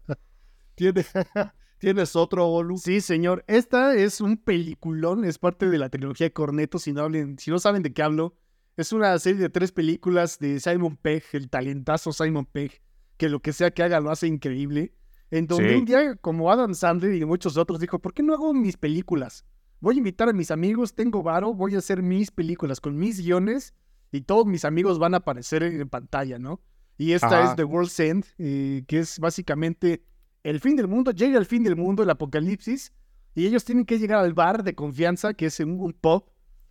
[1.78, 2.78] ¿Tienes otro, Olu?
[2.78, 3.44] Sí, señor.
[3.48, 7.50] Esta es un peliculón, es parte de la trilogía de Corneto, si no, hablen, si
[7.50, 8.36] no saben de qué hablo.
[8.76, 12.80] Es una serie de tres películas de Simon Pegg, el talentazo Simon Pegg,
[13.16, 14.94] que lo que sea que haga lo hace increíble.
[15.30, 15.74] En donde Sí.
[15.76, 19.44] un día, como Adam Sandler y muchos otros, dijo, ¿por qué no hago mis películas?
[19.80, 23.20] Voy a invitar a mis amigos, tengo varo, voy a hacer mis películas con mis
[23.20, 23.74] guiones
[24.12, 26.60] y todos mis amigos van a aparecer en pantalla, ¿no?
[26.96, 27.50] Y esta Ajá.
[27.50, 30.04] es The World's End, eh, que es básicamente
[30.42, 32.92] el fin del mundo, llega el fin del mundo, el apocalipsis,
[33.34, 36.24] y ellos tienen que llegar al bar de confianza, que es un, un pub,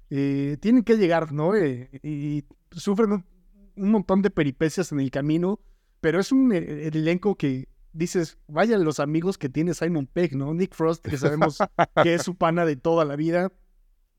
[0.09, 1.55] eh, tienen que llegar, ¿no?
[1.55, 3.25] Eh, y sufren un,
[3.77, 5.59] un montón de peripecias en el camino,
[6.01, 10.53] pero es un eh, elenco que dices, vayan los amigos que tiene Simon Pegg, ¿no?
[10.53, 11.57] Nick Frost, que sabemos
[12.03, 13.51] que es su pana de toda la vida,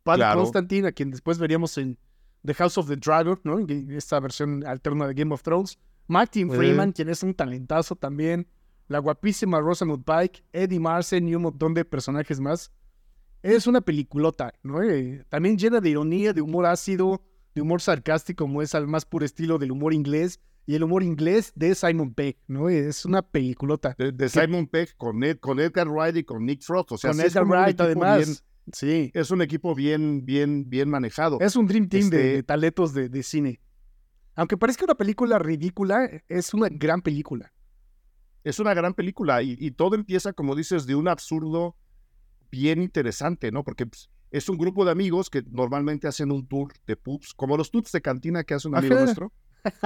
[0.03, 0.41] Paddy Claro.
[0.41, 1.97] Constantine, a quien después veríamos en
[2.45, 3.61] The House of the Dragon, ¿no?
[3.61, 5.79] En Esta versión alterna de Game of Thrones.
[6.09, 6.57] Martin Eh.
[6.57, 8.49] Freeman, quien es un talentazo también.
[8.92, 12.70] La guapísima Rosamund Pike, Eddie Marcen y un montón de personajes más.
[13.42, 14.83] Es una peliculota, ¿no?
[14.83, 17.22] Eh, también llena de ironía, de humor ácido,
[17.55, 20.40] de humor sarcástico, como es al más puro estilo del humor inglés.
[20.66, 22.68] Y el humor inglés de Simon Pegg, ¿no?
[22.68, 23.96] Es una peliculota.
[23.98, 26.92] De, de Simon Peck con, Ed- con Edgar Wright y con Nick Frost.
[26.92, 28.18] O sea, Con sí Edgar Wright, además.
[28.26, 28.37] bien-
[28.72, 29.11] Sí.
[29.12, 31.38] es un equipo bien, bien, bien manejado.
[31.40, 33.61] Es un dream team de, Este- de talentos de, de cine.
[34.37, 37.52] Aunque parezca una película ridícula, es una gran película.
[38.44, 41.76] Es una gran película y, y todo empieza, como dices, de un absurdo
[42.50, 43.64] bien interesante, ¿no?
[43.64, 47.57] Porque pues, es un grupo de amigos que normalmente hacen un tour de pubs, como
[47.57, 49.33] los tours de cantina que hace un amigo nuestro.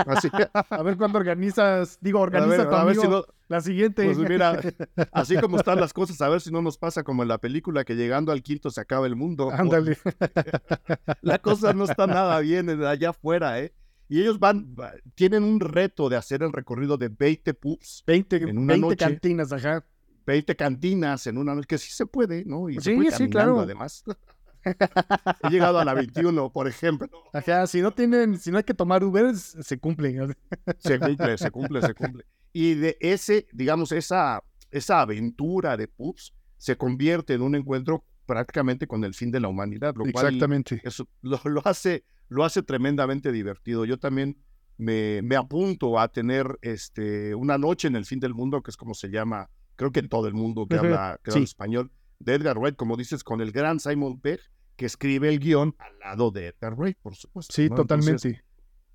[0.06, 0.28] Así,
[0.70, 3.60] A ver cuándo organizas, digo, a organiza ver, tu a ver si amigo no, la
[3.60, 4.04] siguiente.
[4.04, 4.58] pues mira,
[5.12, 7.84] así como están las cosas, a ver si no nos pasa como en la película
[7.84, 9.50] que llegando al quinto se acaba el mundo.
[9.50, 9.98] Ándale.
[11.20, 13.74] La cosa no está nada bien en- allá afuera, ¿eh?
[14.08, 18.36] Y ellos van, va- tienen un reto de hacer el recorrido de 20 pubs, 20,
[18.36, 18.96] En una 20 noche.
[18.96, 19.84] cantinas, ajá.
[20.26, 22.68] 20 cantinas en una noche, que sí se puede, ¿no?
[22.68, 23.60] Y se Sí, puede sí, claro.
[23.60, 24.04] además.
[25.42, 27.08] He llegado a la 21, por ejemplo.
[27.32, 30.34] Ajá, si no tienen, si no hay que tomar Uber, se cumple.
[30.78, 32.24] Se cumple, se cumple, se cumple.
[32.52, 38.86] Y de ese, digamos, esa, esa aventura de pubs se convierte en un encuentro prácticamente
[38.88, 40.80] con el fin de la humanidad, lo cual Exactamente.
[40.82, 43.84] eso lo, lo hace, lo hace tremendamente divertido.
[43.84, 44.36] Yo también
[44.78, 48.76] me, me apunto a tener este, una noche en el fin del mundo, que es
[48.76, 51.38] como se llama, creo que en todo el mundo que habla, que sí.
[51.38, 54.40] habla español, de Edgar Wright, como dices, con el gran Simon Pegg,
[54.76, 57.52] que escribe el guion al lado de Edgar Wright, por supuesto.
[57.52, 57.80] Sí, ¿no?
[57.80, 58.44] Entonces, totalmente.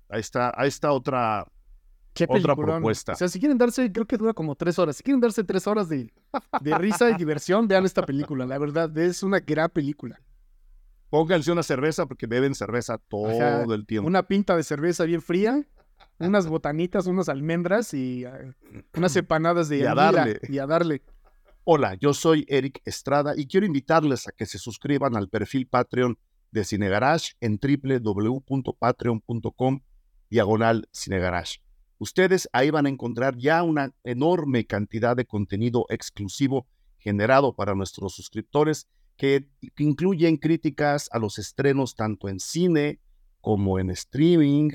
[0.08, 1.46] ahí está, ahí está otra,
[2.14, 3.12] Qué Otra propuesta.
[3.12, 4.96] O sea, si quieren darse, creo que dura como tres horas.
[4.96, 6.12] Si quieren darse tres horas de,
[6.60, 8.44] de risa y diversión, vean esta película.
[8.44, 10.20] La verdad, es una gran película.
[11.12, 14.08] Pónganse una cerveza porque beben cerveza todo Ajá, el tiempo.
[14.08, 15.62] Una pinta de cerveza bien fría,
[16.18, 18.54] unas botanitas, unas almendras y eh,
[18.96, 20.40] unas empanadas de Y a darle.
[20.48, 21.02] Y a darle.
[21.64, 26.16] Hola, yo soy Eric Estrada y quiero invitarles a que se suscriban al perfil Patreon
[26.50, 29.80] de Cinegarage en www.patreon.com
[30.30, 31.60] diagonal Cinegarage.
[31.98, 38.14] Ustedes ahí van a encontrar ya una enorme cantidad de contenido exclusivo generado para nuestros
[38.14, 39.48] suscriptores que
[39.78, 43.00] incluyen críticas a los estrenos tanto en cine
[43.40, 44.70] como en streaming,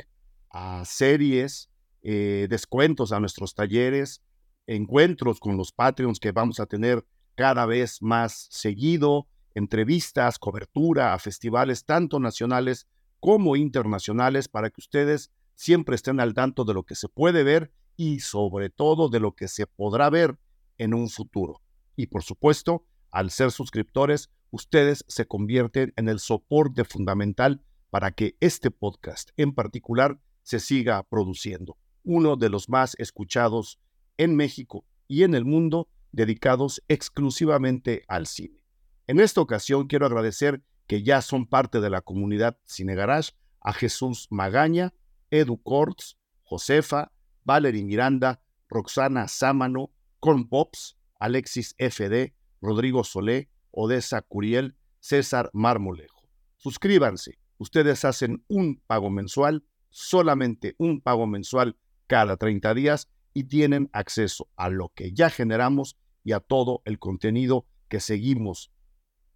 [0.49, 1.69] a series,
[2.01, 4.21] eh, descuentos a nuestros talleres,
[4.67, 11.19] encuentros con los Patreons que vamos a tener cada vez más seguido, entrevistas, cobertura a
[11.19, 12.87] festivales tanto nacionales
[13.19, 17.71] como internacionales para que ustedes siempre estén al tanto de lo que se puede ver
[17.95, 20.37] y sobre todo de lo que se podrá ver
[20.77, 21.61] en un futuro.
[21.95, 28.35] Y por supuesto, al ser suscriptores, ustedes se convierten en el soporte fundamental para que
[28.39, 31.77] este podcast en particular se siga produciendo.
[32.03, 33.79] Uno de los más escuchados
[34.17, 38.63] en México y en el mundo dedicados exclusivamente al cine.
[39.07, 43.73] En esta ocasión quiero agradecer que ya son parte de la comunidad Cine Garage a
[43.73, 44.93] Jesús Magaña,
[45.29, 47.11] Edu Cortz, Josefa,
[47.43, 56.29] Valerie Miranda, Roxana Sámano, Con Pops, Alexis FD, Rodrigo Solé, Odessa Curiel, César Marmolejo.
[56.57, 63.89] Suscríbanse, ustedes hacen un pago mensual, solamente un pago mensual cada 30 días y tienen
[63.93, 68.71] acceso a lo que ya generamos y a todo el contenido que seguimos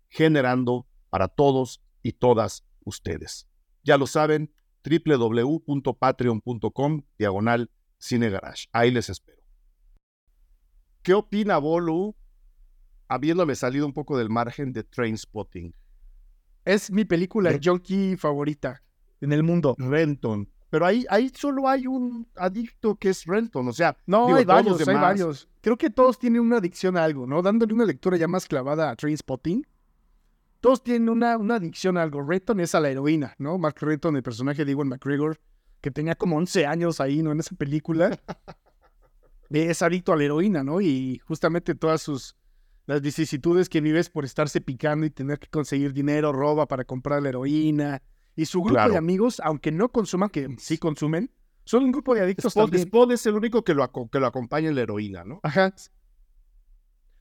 [0.10, 3.48] generando para todos y todas ustedes.
[3.84, 4.54] Ya lo saben,
[4.84, 8.68] www.patreon.com diagonal cinegarage.
[8.72, 9.42] Ahí les espero.
[11.04, 12.16] ¿Qué opina Bolu,
[13.12, 15.74] habiéndome salido un poco del margen de Train Spotting?
[16.64, 18.82] Es mi película junkie favorita
[19.20, 19.76] en el mundo.
[19.78, 20.50] Renton.
[20.70, 23.68] Pero ahí, ahí solo hay un adicto que es Renton.
[23.68, 25.50] O sea, No, digo, hay varios, hay varios.
[25.60, 27.42] Creo que todos tienen una adicción a algo, ¿no?
[27.42, 29.68] Dándole una lectura ya más clavada a Trainspotting.
[30.62, 32.22] Todos tienen una, una adicción a algo.
[32.22, 33.58] Renton es a la heroína, ¿no?
[33.58, 35.38] Mark Renton, el personaje de Ewan McGregor,
[35.82, 37.34] que tenía como 11 años ahí, ¿no?
[37.34, 38.18] En esa película.
[39.50, 40.80] es adicto a la heroína, ¿no?
[40.80, 42.38] Y justamente todas sus...
[42.88, 47.22] Las vicisitudes que vives por estarse picando y tener que conseguir dinero, roba para comprar
[47.22, 48.02] la heroína.
[48.36, 48.92] Y su grupo Claro.
[48.94, 51.30] de amigos, aunque no consuman, que sí consumen,
[51.64, 52.84] son un grupo de adictos Spot, también.
[52.88, 55.40] Spot es el único que lo, que lo acompaña en la heroína, ¿no?
[55.44, 55.74] Ajá.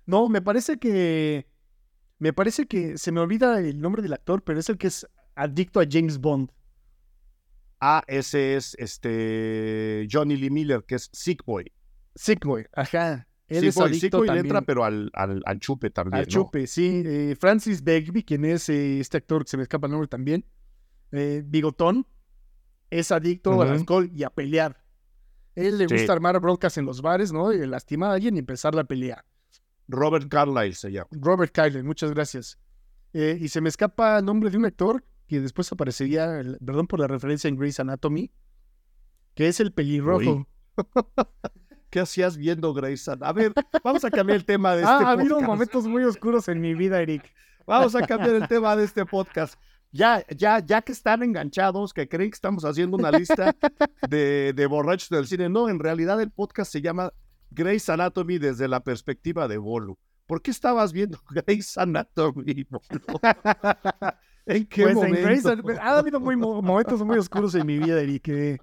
[0.07, 1.47] No, me parece que.
[2.19, 5.07] Me parece que se me olvida el nombre del actor, pero es el que es
[5.35, 6.51] adicto a James Bond.
[7.81, 11.73] Ah, ese es este Johnny Lee Miller, que es Sick Boy.
[12.15, 13.27] Sick Boy, ajá.
[13.51, 16.15] Él Sick es adicto le también entra, pero al, al, al chupe también.
[16.21, 16.31] al ¿no?
[16.31, 17.03] chupe, sí.
[17.05, 20.45] Eh, Francis Begbie, quien es eh, este actor que se me escapa el nombre también.
[21.13, 22.07] eh, Bigotón,
[22.91, 23.79] es adicto al Ujú.
[23.81, 24.83] alcohol y a pelear.
[25.57, 25.95] Él le Sí.
[25.97, 27.53] gusta armar broncas en los bares, ¿no?
[27.53, 29.25] Y lastimar a alguien y empezar la pelea.
[29.89, 31.09] Robert Carlyle se llama.
[31.11, 32.59] Robert Kyler, muchas gracias.
[33.13, 37.09] Y se me escapa el nombre de un actor que después aparecería, perdón por la
[37.09, 38.31] referencia en Grey's Anatomy,
[39.35, 40.47] que es el pelirrojo.
[41.91, 43.29] ¿Qué hacías viendo Grey's Anatomy?
[43.29, 45.49] A ver, vamos a cambiar el tema de este Ah, ha habido podcast.
[45.49, 47.25] momentos muy oscuros en mi vida, Eric.
[47.67, 49.55] Vamos a cambiar el tema de este podcast.
[49.93, 53.57] Ya, ya, ya que están enganchados, que creen que estamos haciendo una lista
[54.09, 55.49] de, de borrachos del cine.
[55.49, 57.13] No, en realidad el podcast se llama
[57.51, 59.99] Grey's Anatomy desde la perspectiva de Bolu.
[60.27, 63.21] ¿Por qué estabas viendo Grey's Anatomy, Bolu?
[64.47, 65.23] ¿En qué Pues en momento?
[65.23, 68.23] Grey's Anatomy- ha habido muy mo- momentos muy oscuros en mi vida, Eric.
[68.23, 68.59] que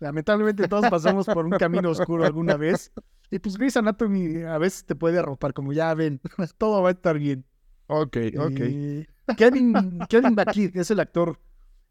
[0.00, 2.92] lamentablemente todos pasamos por un camino oscuro alguna vez.
[3.30, 6.20] Y pues Grey's Anatomy a veces te puede arropar, como ya ven,
[6.58, 7.44] todo va a estar bien.
[7.86, 8.50] Ok, ok.
[8.60, 11.38] Eh, Kevin, Kevin McKidd es el actor.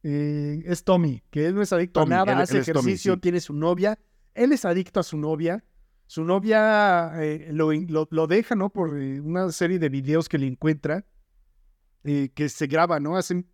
[0.04, 2.68] eh, es Tommy, que él no es adicto Tommy, a nada, él- hace él es
[2.68, 3.20] Tommy, ejercicio, sí.
[3.22, 3.98] tiene su novia.
[4.34, 5.64] Él es adicto a su novia.
[6.08, 8.70] Su novia eh, lo, lo- lo deja, ¿no?
[8.70, 11.06] Por eh, una serie de videos que le encuentra,
[12.04, 13.18] que se graba, ¿no?
[13.18, 13.46] Hacen,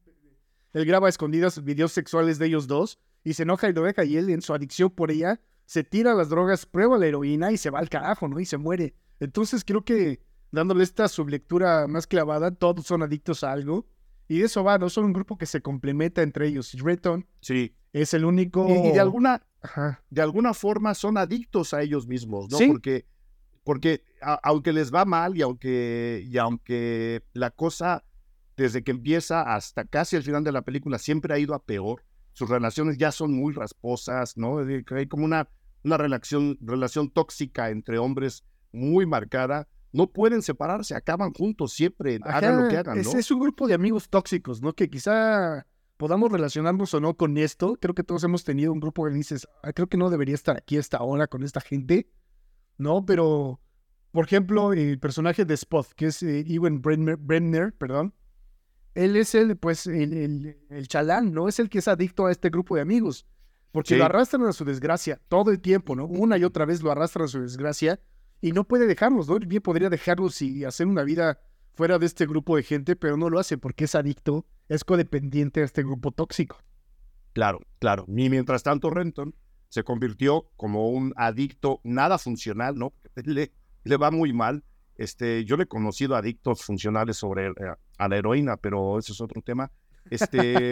[0.73, 4.05] él graba escondidas videos sexuales de ellos dos y se enoja y lo deja.
[4.05, 7.57] Y él, en su adicción por ella, se tira las drogas, prueba la heroína y
[7.57, 8.39] se va al carajo, ¿no?
[8.39, 8.95] Y se muere.
[9.19, 13.85] Entonces creo que dándole esta sublectura más clavada, todos son adictos a algo.
[14.29, 14.89] Y de eso va, ¿no?
[14.89, 16.73] Son un grupo que se complementa entre ellos.
[16.73, 17.75] Y Reton Sí.
[17.93, 18.67] es el único...
[18.69, 20.01] Y, y de alguna, Ajá.
[20.09, 22.57] de alguna forma son adictos a ellos mismos, ¿no?
[22.57, 22.67] Sí.
[22.67, 23.05] Porque,
[23.63, 28.03] porque a- aunque les va mal y aunque, y aunque la cosa
[28.55, 32.04] desde que empieza hasta casi el final de la película siempre ha ido a peor,
[32.35, 34.59] sus relaciones ya son muy rasposas, ¿no?
[34.59, 35.49] Hay como una
[35.85, 42.63] una relación, relación tóxica entre hombres muy marcada, no pueden separarse, acaban juntos siempre, hagan
[42.63, 43.01] lo que hagan, ¿no?
[43.01, 44.73] Es, es un grupo de amigos tóxicos, ¿no?
[44.73, 47.77] Que quizá podamos relacionarnos o no con esto.
[47.79, 50.57] Creo que todos hemos tenido un grupo que dices, "Ah, creo que no debería estar
[50.57, 52.09] aquí esta hora con esta gente,
[52.77, 53.05] ¿no?
[53.05, 53.61] Pero,
[54.11, 58.13] por ejemplo, el personaje de Spot, que es eh, Ewan perdón,
[58.95, 61.47] él es el, pues, el, el- el chalán, ¿no?
[61.47, 63.25] Es el que es adicto a este grupo de amigos.
[63.71, 63.97] Porque Sí.
[63.97, 66.05] lo arrastran a su desgracia todo el tiempo, ¿no?
[66.05, 67.99] Una y otra vez lo arrastran a su desgracia
[68.41, 69.38] y no puede dejarlos, ¿no?
[69.38, 71.39] Bien podría dejarlos y hacer una vida
[71.73, 75.62] fuera de este grupo de gente, pero no lo hace porque es adicto, es codependiente
[75.62, 76.58] a este grupo tóxico.
[77.34, 78.05] Claro, claro.
[78.08, 79.36] Y mientras tanto, Renton
[79.67, 82.93] se convirtió como un adicto nada funcional, ¿no?
[83.25, 83.51] Le,
[83.84, 84.63] le va muy mal.
[84.97, 87.53] Este, yo le he conocido adictos funcionales sobre eh,
[87.97, 89.71] a la heroína, pero ese es otro tema.
[90.10, 90.71] Este,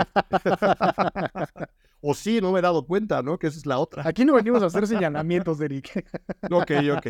[2.01, 3.37] o sí, no me he dado cuenta, ¿no?
[3.39, 4.03] Que esa es la otra.
[4.05, 6.05] Aquí no venimos a hacer señalamientos, Eric.
[6.51, 7.07] Ok, ok.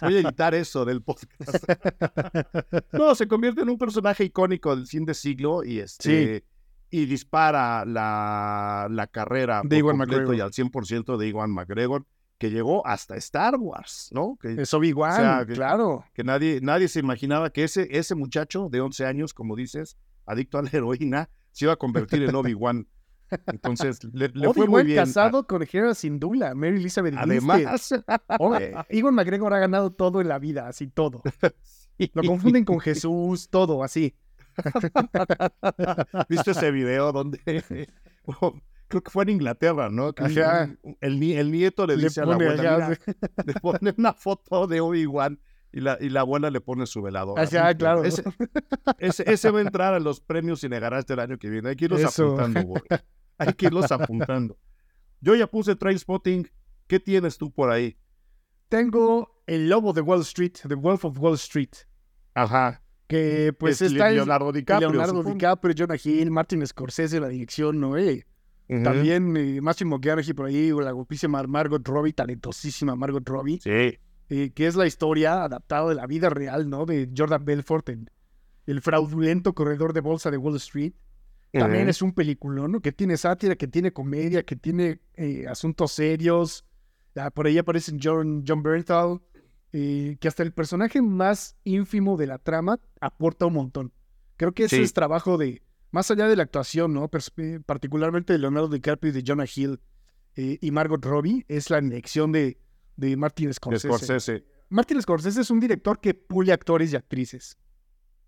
[0.00, 1.28] Voy a editar eso del podcast.
[2.92, 6.44] No, se convierte en un personaje icónico del fin de siglo y este
[6.88, 10.36] y dispara la, la carrera De por completo McGregor.
[10.36, 12.06] y al 100% de Iwan McGregor,
[12.38, 14.36] que llegó hasta Star Wars, ¿no?
[14.40, 16.04] Que, Es Obi-Wan, O sea, que- claro.
[16.12, 19.96] que nadie, nadie se imaginaba que ese, ese muchacho de 11 años, como dices,
[20.26, 22.86] adicto a la heroína, se iba a convertir en Obi-Wan.
[23.46, 24.98] Entonces, le, le fue muy bien.
[24.98, 27.14] casado con Hera Syndulla, Mary Elizabeth.
[27.18, 27.92] Además,
[28.88, 31.22] Ewan McGregor ha ganado todo en la vida, así todo.
[32.12, 34.14] Lo confunden con Jesús, todo así.
[36.28, 37.40] ¿Viste ese video donde
[38.88, 40.12] creo que fue en Inglaterra, ¿no?
[40.16, 40.76] Ajá.
[40.82, 42.98] un- el, ni- el nieto le Le dice a la pone abuela,
[43.46, 45.40] le pone una foto de Obi-Wan
[45.72, 47.38] y la, y la abuela le pone su velador.
[47.38, 48.04] Ajá, claro.
[48.04, 48.22] Ese,
[48.98, 51.70] ese, ese va a entrar a los premios Cinegarás del año que viene.
[51.70, 52.24] Hay que irlos Eso.
[52.34, 52.82] apuntando, güey.
[53.38, 54.58] Hay que irlos apuntando.
[55.20, 56.48] Yo ya puse Trainspotting.
[56.86, 57.98] ¿Qué tienes tú por ahí?
[58.68, 61.70] Tengo el lobo de Wall Street, The Wolf of Wall Street,
[62.34, 62.82] Ajá.
[63.06, 64.90] que pues Es está el- Leonardo DiCaprio.
[64.90, 65.22] Leonardo.
[65.22, 67.96] DiCaprio, Jonah Hill, Martin Scorsese la dirección, ¿no?
[67.96, 68.26] Eh,
[68.68, 73.98] También eh, Matthew McConaughey por ahí, o la guapísima Margot Robbie, talentosísima Margot Robbie, Sí.
[74.28, 76.84] eh, que es la historia adaptada de la vida real, ¿no?
[76.84, 78.10] De Jordan Belfort, el,
[78.66, 80.92] el fraudulento corredor de bolsa de Wall Street.
[81.52, 82.80] También es un peliculón, ¿no?
[82.80, 86.66] Que tiene sátira, que tiene comedia, que tiene eh, asuntos serios.
[87.14, 89.22] Ah, por ahí aparece John, John Bernthal,
[89.72, 93.92] eh, que hasta el personaje más ínfimo de la trama aporta un montón.
[94.36, 94.82] Creo que ese Sí.
[94.82, 97.08] es trabajo de, más allá de la actuación, ¿no?
[97.36, 99.80] Eh, particularmente de Leonardo DiCaprio y de Jonah Hill
[100.36, 102.58] eh, y Margot Robbie, es la elección de,
[102.96, 103.88] de Martin Scorsese.
[103.88, 104.44] Scorsese.
[104.68, 107.56] Martin Scorsese es un director que pule actores y actrices.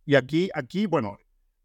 [0.07, 1.18] Y aquí, aquí, bueno,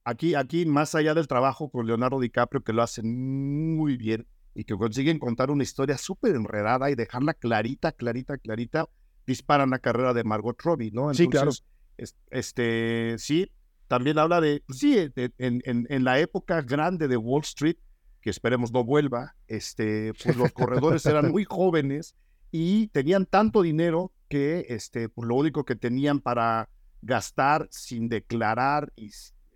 [0.04, 4.66] aquí, aquí, más allá del trabajo con Leonardo DiCaprio, que lo hacen muy bien y
[4.66, 8.90] que consiguen contar una historia súper enredada y dejarla clarita, clarita, clarita,
[9.26, 11.14] disparan la carrera de Margot Robbie, ¿no?
[11.14, 11.52] Sí, claro.
[11.52, 11.64] es-
[12.32, 13.50] este, sí,
[13.94, 17.78] también habla de, pues sí, en, en- en la época grande de Wall Street,
[18.22, 22.16] que esperemos no vuelva, este, pues los corredores eran muy jóvenes
[22.52, 26.70] y tenían tanto dinero que este, pues lo único que tenían para
[27.04, 29.12] gastar sin declarar y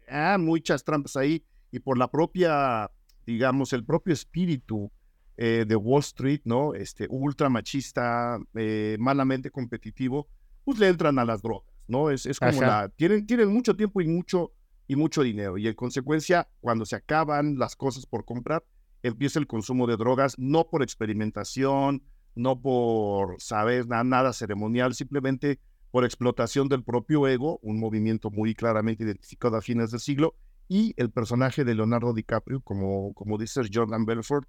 [0.07, 1.43] ah, muchas trampas ahí.
[1.71, 2.91] Y por la propia,
[3.25, 4.91] digamos, el propio espíritu
[5.35, 6.75] eh, de Wall Street, ¿no?
[6.75, 10.27] Este ultra machista, eh, malamente competitivo,
[10.63, 12.09] pues le entran a las drogas, ¿no?
[12.09, 12.67] Es, es como Ajá.
[12.67, 14.53] la, tienen, tienen mucho tiempo y mucho,
[14.87, 18.63] y mucho dinero y en consecuencia, cuando se acaban las cosas por comprar,
[19.03, 22.03] empieza el consumo de drogas, no por experimentación,
[22.35, 23.87] no por, ¿sabes?
[23.87, 25.59] Nada, nada ceremonial, simplemente
[25.91, 30.35] por explotación del propio ego, un movimiento muy claramente identificado a fines del siglo,
[30.67, 34.47] y el personaje de Leonardo DiCaprio, como, como dice Jordan Belfort,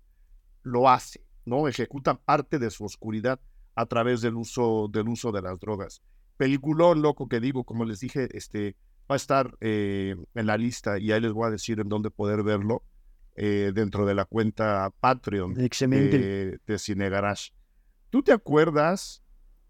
[0.63, 1.69] lo hace, ¿no?
[1.69, 3.41] Ejecuta parte de su oscuridad
[3.75, 6.03] a través del uso, del uso de las drogas.
[6.39, 8.77] Peliculón loco que digo, como les dije, este,
[9.11, 12.11] va a estar eh, en la lista y ahí les voy a decir en dónde
[12.11, 12.85] poder verlo
[13.37, 16.19] eh, dentro de la cuenta Patreon Excelente.
[16.19, 17.51] de, de Cine Garage.
[18.11, 19.23] ¿Tú te acuerdas,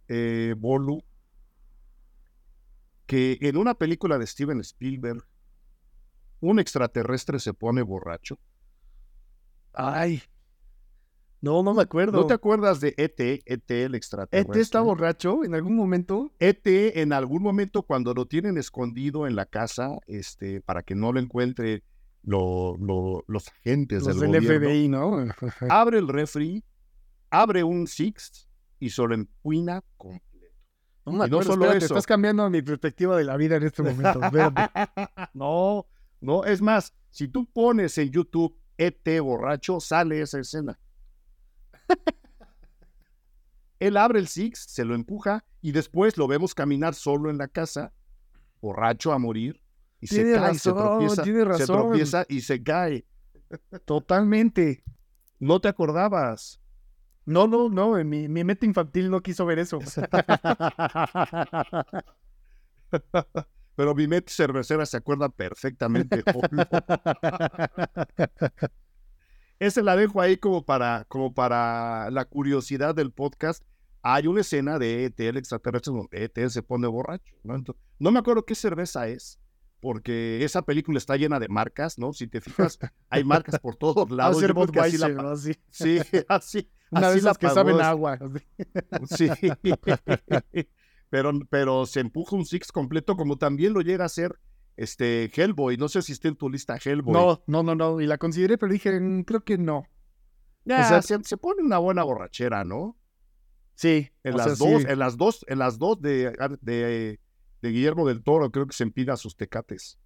[0.09, 1.03] eh, Bolu,
[3.07, 5.25] que en una película de Steven Spielberg
[6.41, 8.39] un extraterrestre se pone borracho?
[9.73, 10.23] Ay.
[11.41, 12.19] No, no me acuerdo.
[12.21, 14.55] ¿No te acuerdas de ET, ET el extraterrestre?
[14.59, 16.33] ¿ET está borracho en algún momento?
[16.41, 21.13] ET en algún momento cuando lo tienen escondido en la casa, este, para que no
[21.13, 21.85] lo encuentre
[22.23, 25.17] lo- lo- los agentes Los del del FBI, ¿no?
[25.71, 26.65] abre el refri,
[27.31, 28.49] abre un Six
[28.81, 30.27] y se lo empuina completo.
[31.07, 31.95] No me Y no acuerdo, solo espérate, eso.
[31.95, 34.21] estás cambiando mi perspectiva de la vida en este momento.
[35.35, 35.87] no,
[36.21, 40.79] no, es más, si tú pones en YouTube ET borracho, sale esa escena.
[43.81, 47.49] Él abre el Six, se lo empuja y después lo vemos caminar solo en la
[47.49, 47.93] casa,
[48.61, 49.63] borracho a morir,
[50.01, 53.07] y se cae, se razón, tropieza, tiene se tropieza y se cae.
[53.85, 54.85] Totalmente.
[55.39, 56.61] No te acordabas.
[57.25, 59.79] No, no, no, mi, mi mente infantil no quiso ver eso.
[63.77, 66.25] Pero mi mente cervecera se acuerda perfectamente.
[69.59, 73.65] Ese la dejo ahí como para, como para la curiosidad del podcast.
[74.03, 77.35] Hay una escena de ET, el extraterrestre, donde ET se pone borracho.
[77.43, 77.57] ¿no?
[77.57, 79.41] Entonces, no me acuerdo qué cerveza es,
[79.81, 82.13] porque esa película está llena de marcas, ¿no?
[82.13, 82.79] Si te fijas,
[83.11, 84.41] hay marcas por todos lados.
[84.41, 85.31] Yo creo que así la ¿no?
[85.31, 85.53] Así.
[85.71, 85.99] Sí,
[86.29, 86.71] así.
[86.91, 88.19] Una de así la esas que saben este- agua.
[88.93, 89.29] así.
[89.29, 89.51] Sí.
[91.11, 94.39] pero, pero se empuja un Six completo, como también lo llega a hacer
[94.79, 95.77] este Hellboy.
[95.77, 97.13] No sé si está en tu lista Hellboy.
[97.13, 98.01] No, no, no, no.
[98.01, 99.85] Y la consideré, pero dije, "Mm, creo que no.
[100.65, 102.97] Ya, o sea- se, se pone una buena borrachera, ¿no?
[103.75, 104.11] Sí.
[104.25, 104.87] En las sea, dos, sí.
[104.89, 107.21] en las dos, en las dos de, de,
[107.63, 109.99] de Guillermo del Toro, creo que se empina sus tecates.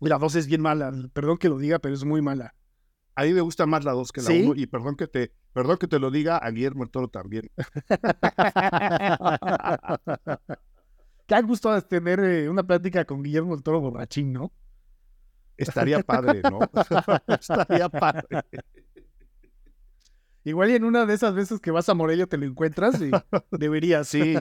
[0.00, 0.92] La dos es bien mala.
[1.14, 2.54] Perdón que lo diga, pero es muy mala.
[3.14, 4.42] A mí me gusta más la dos que la ¿Sí?
[4.42, 7.50] uno, y perdón que te, perdón que te lo diga a Guillermo del Toro también.
[11.26, 14.52] Qué gusto tener eh, una plática con Guillermo del Toro borrachín, ¿no?
[15.56, 16.58] Estaría padre, ¿no?
[17.28, 18.26] Estaría padre.
[20.44, 23.10] Igual y en una de esas veces que vas a Morelia te lo encuentras y
[23.50, 24.06] deberías.
[24.06, 24.36] Sí,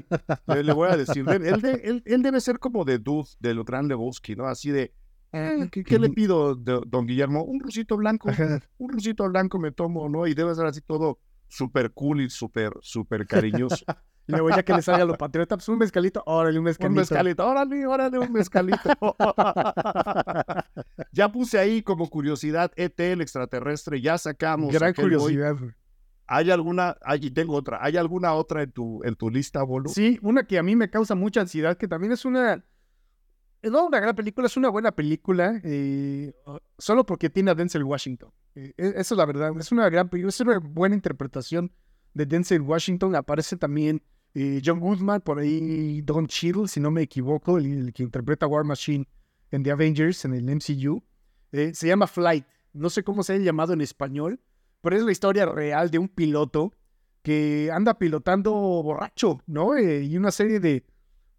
[0.46, 1.28] le, le voy a decir.
[1.28, 4.46] Él, él de- él- él debe ser como de Dude, del gran Lebowski, ¿no?
[4.46, 4.94] Así de,
[5.32, 7.44] eh, ¿qué, qué le pido, de- don Guillermo?
[7.44, 8.30] Un rusito blanco,
[8.78, 10.28] un rusito blanco me tomo, ¿no?
[10.28, 11.18] Y debe ser así todo
[11.48, 13.84] súper cool y súper, súper cariñoso.
[14.28, 16.92] Y luego ya que le salga lo patriota, pues un mezcalito, órale, un mezcalito.
[16.92, 18.90] un mezcalito, órale, órale, un mezcalito.
[21.12, 24.74] ya puse ahí como curiosidad ET, el extraterrestre, ya sacamos.
[24.74, 25.56] Gran curiosidad.
[26.28, 29.90] ¿Hay alguna, y tengo otra, ¿hay alguna otra en tu, en tu lista, Bolo?
[29.90, 32.64] Sí, una que a mí me causa mucha ansiedad, que también es una.
[33.62, 36.34] No una gran película, es una buena película, eh,
[36.78, 38.32] solo porque tiene a Denzel Washington.
[38.54, 41.72] Eh, e- eso es la verdad, es una gran película, es una buena interpretación
[42.14, 43.16] de Denzel Washington.
[43.16, 44.02] Aparece también
[44.64, 48.66] John Goodman, por ahí Don Cheadle, si no me equivoco, el, el que interpreta War
[48.66, 49.08] Machine
[49.52, 51.02] en The Avengers, en el MCU.
[51.52, 54.42] Eh, se llama Flight, no sé cómo se haya llamado en español,
[54.82, 56.74] pero es la historia real de un piloto
[57.22, 59.76] que anda pilotando borracho, ¿no?
[59.76, 60.86] Eh, y una serie de,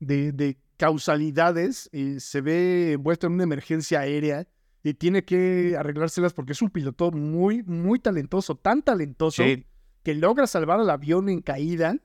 [0.00, 1.88] de, de causalidades.
[1.92, 4.46] eh, se ve envuelto en una emergencia aérea
[4.82, 9.64] y tiene que arreglárselas porque es un piloto muy, muy talentoso, tan talentoso Sí.
[10.02, 11.98] que logra salvar al avión en caída,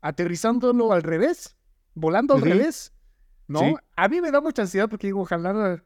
[0.00, 1.56] aterrizándolo al revés,
[1.94, 2.92] volando al revés.
[3.46, 3.60] ¿No?
[3.60, 3.74] Sí.
[3.96, 5.82] A mí me da mucha ansiedad porque digo, ojalá,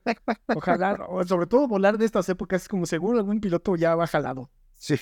[0.54, 4.50] ojalá, o sobre todo volar de estas épocas, como seguro algún piloto ya va jalado.
[4.74, 4.96] Sí.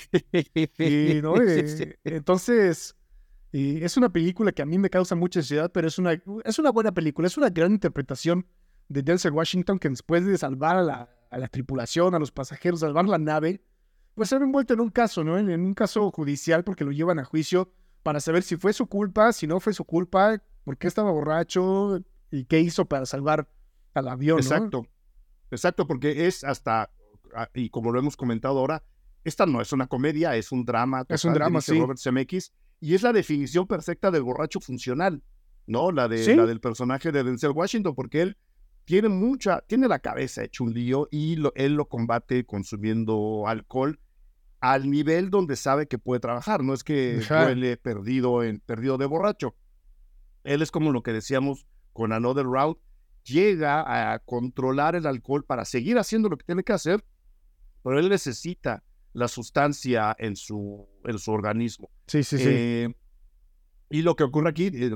[0.77, 1.35] Y, ¿no?
[1.37, 1.89] Sí, Eh, sí.
[2.05, 2.95] Entonces,
[3.51, 6.13] eh, es una película que a mí me causa mucha ansiedad, pero es una,
[6.45, 8.47] es una buena película, es una gran interpretación
[8.87, 12.79] de Denzel Washington que después de salvar a la, a la tripulación, a los pasajeros,
[12.79, 13.61] salvar la nave,
[14.15, 15.37] pues se ve envuelto en un caso, ¿no?
[15.37, 17.73] En, en un caso judicial porque lo llevan a juicio
[18.03, 22.01] para saber si fue su culpa, si no fue su culpa, por qué estaba borracho
[22.31, 23.49] y qué hizo para salvar
[23.93, 24.41] al avión, ¿no?
[24.41, 24.85] Exacto.
[25.51, 26.89] Exacto, porque es hasta,
[27.35, 28.83] ah, y como lo hemos comentado ahora,
[29.23, 31.05] esta no es una comedia, es un drama.
[31.07, 31.79] Es un drama, sí.
[31.79, 35.21] Robert Zemeckis, y es la definición perfecta del borracho funcional,
[35.67, 35.91] ¿no?
[35.91, 36.35] La, de, Sí.
[36.35, 38.37] la del personaje de Denzel Washington, porque él
[38.85, 43.99] tiene mucha, tiene la cabeza hecho un lío y lo- él lo combate consumiendo alcohol
[44.63, 49.05] al nivel donde sabe que puede trabajar, no es que duele perdido, en, perdido de
[49.05, 49.57] borracho.
[50.45, 52.77] Él es como lo que decíamos con Another Round,
[53.25, 57.03] llega a controlar el alcohol para seguir haciendo lo que tiene que hacer,
[57.83, 61.89] pero él necesita la sustancia en su, en su organismo.
[62.07, 62.47] Sí, sí, sí.
[62.47, 62.95] Eh,
[63.89, 64.91] y lo que ocurre aquí, eh,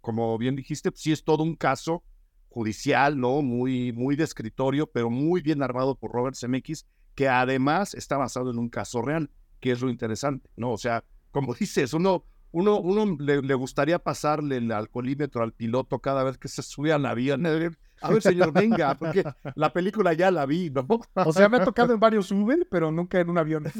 [0.00, 2.02] como bien dijiste, sí es todo un caso
[2.48, 3.40] judicial, ¿no?
[3.40, 8.50] Muy, muy de escritorio, pero muy bien armado por Robert Zemeckis, que además está basado
[8.50, 10.72] en un caso real, que es lo interesante, ¿no?
[10.72, 16.00] O sea, como dices, uno, uno, uno le, le gustaría pasarle el alcoholímetro al piloto
[16.00, 17.46] cada vez que se sube al avión.
[17.46, 20.86] A ver, a ver, señor, venga, porque la película ya la vi, ¿no?
[21.14, 23.64] O sea, me ha tocado en varios Uber, pero nunca en un avión.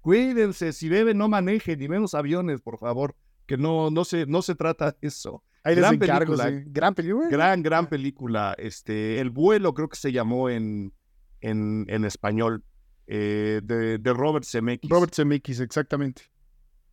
[0.00, 4.40] Cuídense, si beben no manejen, ni menos aviones, por favor, que no, no, se, no
[4.40, 5.42] se trata de eso.
[5.62, 6.48] Ahí les Gran encargo, película.
[6.60, 6.64] sí.
[6.70, 7.28] Gran película.
[7.28, 8.54] Gran, gran película.
[8.58, 10.92] Este, El vuelo creo que se llamó en,
[11.40, 12.64] en, en español,
[13.06, 14.88] eh, de, de Robert Zemeckis.
[14.90, 16.22] Robert Zemeckis, exactamente.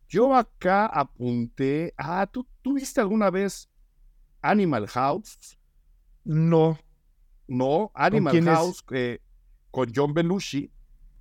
[0.08, 3.68] Yo acá apunté, ah, ¿tú, ¿tú viste alguna vez
[4.42, 5.58] Animal House?
[6.24, 6.78] No.
[7.46, 8.42] No, Animal?
[8.44, 9.20] House eh,
[9.70, 10.70] con John Belushi.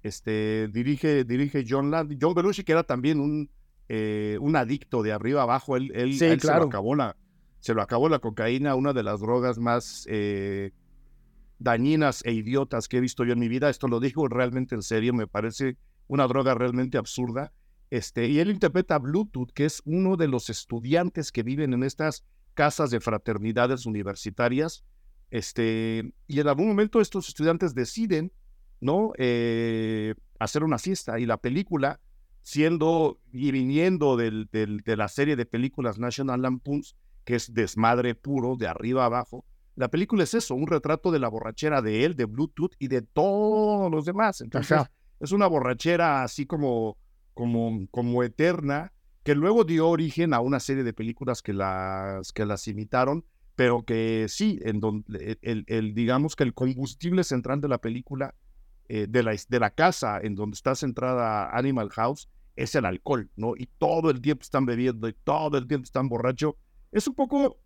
[0.03, 2.17] Este, dirige, dirige John Landis.
[2.21, 3.49] John Belushi, que era también un,
[3.89, 5.75] eh, un adicto de arriba abajo.
[5.77, 6.61] Él, él, Sí, él se, claro.
[6.63, 7.15] lo acabó la,
[7.59, 10.71] se lo acabó la cocaína, una de las drogas más eh,
[11.59, 13.69] dañinas e idiotas que he visto yo en mi vida.
[13.69, 15.77] Esto lo digo realmente en serio, me parece
[16.07, 17.51] una droga realmente absurda.
[17.89, 21.83] Este, y él interpreta a Bluetooth, que es uno de los estudiantes que viven en
[21.83, 24.83] estas casas de fraternidades universitarias.
[25.29, 28.31] Este, y en algún momento estos estudiantes deciden,
[28.79, 29.13] ¿no?
[29.17, 31.19] Eh, hacer una fiesta.
[31.19, 31.99] Y la película,
[32.41, 36.95] siendo y viniendo del, de la serie de películas National Lampoons,
[37.27, 39.43] que es desmadre puro, de arriba abajo,
[39.75, 43.01] la película es eso, un retrato de la borrachera de él, de Bluetooth y de
[43.01, 44.39] todos los demás.
[44.39, 44.91] Entonces, Ajá.
[45.19, 46.97] es una borrachera así como,
[47.33, 52.45] como, como eterna, que luego dio origen a una serie de películas que las, que
[52.45, 53.25] las imitaron,
[53.57, 58.35] pero que sí, en donde el, el- digamos que el combustible central de la película,
[58.87, 63.29] eh, de, la, de la casa en donde está centrada Animal House, es el alcohol,
[63.35, 63.53] ¿no?
[63.57, 66.55] Y todo el tiempo están bebiendo y todo el tiempo están borrachos.
[66.91, 67.57] Es un poco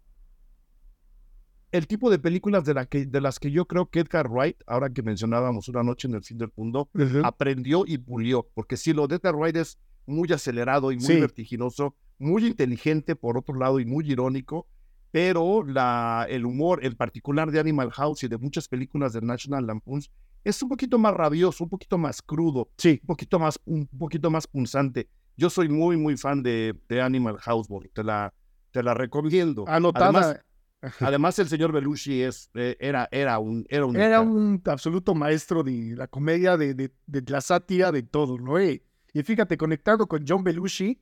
[1.72, 4.57] el tipo de películas de, la que, de las que yo creo que Edgar Wright,
[4.67, 6.89] ahora que mencionábamos una noche en el fin del mundo,
[7.24, 11.19] aprendió y pulió, porque sí, lo de Edgar Wright es muy acelerado y muy Sí.
[11.19, 14.67] vertiginoso, muy inteligente por otro lado y muy irónico,
[15.11, 19.65] pero la, el humor, en particular de Animal House y de muchas películas de National
[19.65, 20.11] Lampoons,
[20.43, 22.99] es un poquito más rabioso, un poquito más crudo, Sí.
[23.03, 25.07] un poquito más, un poquito más punzante.
[25.38, 28.34] Yo soy muy, muy fan de, de Animal House, te la,
[28.72, 29.65] te la recomiendo.
[29.67, 30.07] Anotada.
[30.07, 30.39] Además,
[30.99, 33.65] además, el señor Belushi es, eh, era, era un...
[33.69, 38.03] Era un, Era un absoluto maestro de la comedia, de, de- de la sátira, de
[38.03, 38.57] todo, ¿no?
[38.57, 40.99] Eh, Y fíjate, conectado con John Belushi,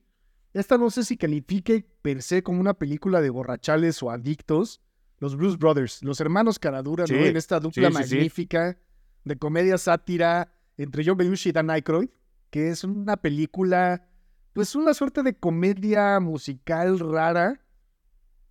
[0.52, 4.80] esta no sé si califique per se como una película de borrachales o adictos.
[5.18, 7.20] Los Blues Brothers, los hermanos Caradura, Sí, ¿no?
[7.20, 8.14] En esta dupla sí, sí, sí.
[8.16, 8.78] magnífica
[9.24, 12.08] de comedia sátira entre John Belushi y Dan Aykroyd,
[12.50, 14.08] que es una película,
[14.52, 17.60] pues una suerte de comedia musical rara.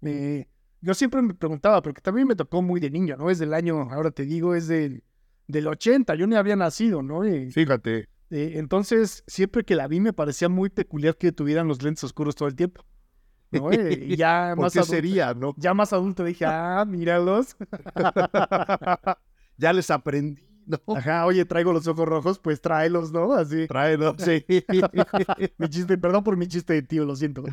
[0.01, 0.47] Eh,
[0.81, 3.29] yo siempre me preguntaba, porque también me tocó muy de niño, ¿no?
[3.29, 5.03] Es del año, ahora te digo, es del,
[5.47, 7.27] del 80, yo ni había nacido, ¿no?
[7.27, 11.81] Y, Fíjate, eh, entonces, siempre que la vi me parecía muy peculiar que tuvieran los
[11.81, 12.85] lentes oscuros todo el tiempo.
[13.51, 13.71] ¿no?
[13.71, 15.53] Eh, y ya ¿por más, qué adulto, sería, no?
[15.57, 17.57] ya más adulto dije, ah, míralos.
[19.57, 20.79] ya les aprendí, ¿no?
[20.95, 23.33] Ajá, oye, traigo los ojos rojos, pues tráelos, ¿no?
[23.33, 23.67] Así.
[23.67, 24.45] Tráelo, sí.
[25.57, 27.43] Mi chiste, perdón por mi chiste de tío, lo siento.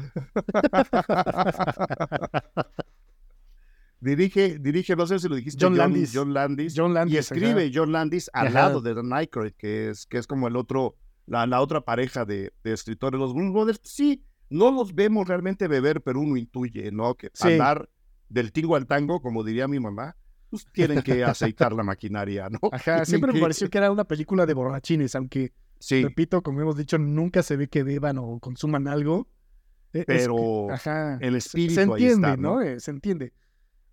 [4.00, 6.12] dirige, dirige, no sé si lo dijiste, John Landis.
[6.14, 6.74] John Landis.
[6.76, 7.18] John y Landis.
[7.18, 8.68] escribe John Landis al Ajá.
[8.68, 10.96] lado de Dan Aykroyd, que es, que es como el otro,
[11.26, 13.18] la, la otra pareja de, de escritores.
[13.18, 17.14] Los Blues Brothers, sí, no los vemos realmente beber, pero uno intuye, ¿no?
[17.14, 17.48] Que Sí.
[17.52, 17.88] andar
[18.28, 20.16] del tingo al tango, como diría mi mamá,
[20.64, 22.58] pues tienen que aceitar la maquinaria, ¿no?
[22.72, 26.76] Ajá, siempre me pareció que era una película de borrachines, aunque, Sí, repito, como hemos
[26.76, 29.28] dicho, nunca se ve que beban o consuman algo.
[29.92, 31.18] Es que- pero ajá.
[31.20, 32.54] el espíritu se ahí entiende, está, ¿no?
[32.56, 32.62] ¿no?
[32.62, 33.32] Eh, se entiende.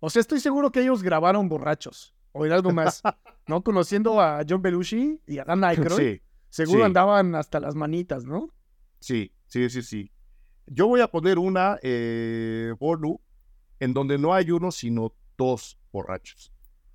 [0.00, 3.02] O sea, estoy seguro que ellos grabaron borrachos o en algo más,
[3.46, 3.62] ¿no?
[3.62, 6.84] Conociendo a John Belushi y a Dan Aykroyd, Sí, seguro sí.
[6.86, 8.48] andaban hasta las manitas, ¿no?
[9.00, 10.10] sí, sí, sí, sí.
[10.66, 13.20] Yo voy a poner una, eh, Bolu,
[13.80, 16.50] en donde no hay uno, sino dos borrachos.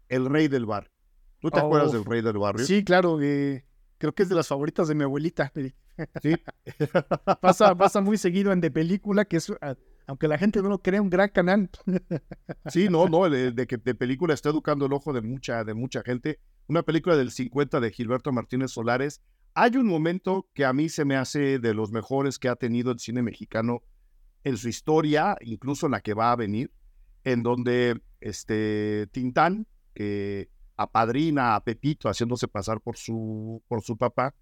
[0.09, 0.91] El rey del bar.
[1.39, 2.65] ¿Tú te Oh, acuerdas del rey del barrio?
[2.65, 3.63] Sí, claro, eh,
[3.97, 5.51] creo que es de las favoritas de mi abuelita.
[5.55, 5.73] eh.
[6.21, 6.35] Sí.
[7.41, 9.75] Pasa, pasa muy seguido en De Película, que es, ah,
[10.07, 11.69] aunque la gente no lo crea, un gran canal.
[12.69, 15.73] Sí, no, no, de, de que de película está educando el ojo de mucha, de
[15.73, 16.39] mucha gente.
[16.67, 19.21] Una película del 50 de Gilberto Martínez Solares.
[19.55, 22.91] Hay un momento que a mí se me hace de los mejores que ha tenido
[22.91, 23.81] el cine mexicano
[24.43, 26.71] en su historia, incluso en la que va a venir,
[27.23, 34.33] en donde este Tintán, que apadrina a Pepito haciéndose pasar por su, por su papá,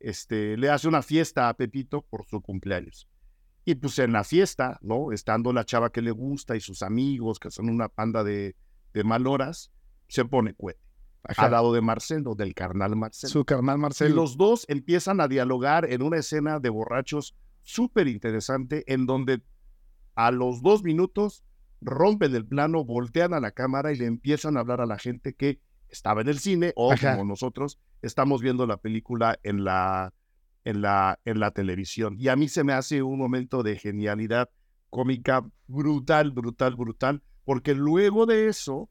[0.00, 3.08] este, le hace una fiesta a Pepito por su cumpleaños.
[3.64, 5.12] Y pues en la fiesta, ¿no?
[5.12, 8.56] Estando la chava que le gusta y sus amigos, que son una panda de,
[8.92, 9.70] de maloras,
[10.08, 10.80] se pone cuete.
[11.24, 13.30] Al lado de Marcelo, del carnal Marcelo.
[13.30, 14.16] Su carnal Y Marcelo.
[14.16, 19.40] los dos empiezan a dialogar en una escena de borrachos súper interesante, en donde
[20.16, 21.44] a los dos minutos
[21.82, 25.34] rompen el plano, voltean a la cámara y le empiezan a hablar a la gente
[25.34, 27.16] que estaba en el cine o Ajá.
[27.16, 30.14] como nosotros estamos viendo la película en la,
[30.64, 32.16] en la, en la televisión.
[32.18, 34.50] Y a mí se me hace un momento de genialidad
[34.90, 38.90] cómica brutal, brutal, brutal, porque luego de eso,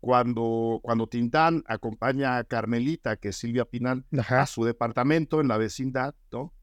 [0.00, 5.58] cuando, cuando Tintán acompaña a Carmelita, que es Silvia Pinal, a su departamento en la
[5.58, 6.54] vecindad, ¿no?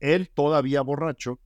[0.00, 1.38] Él todavía borracho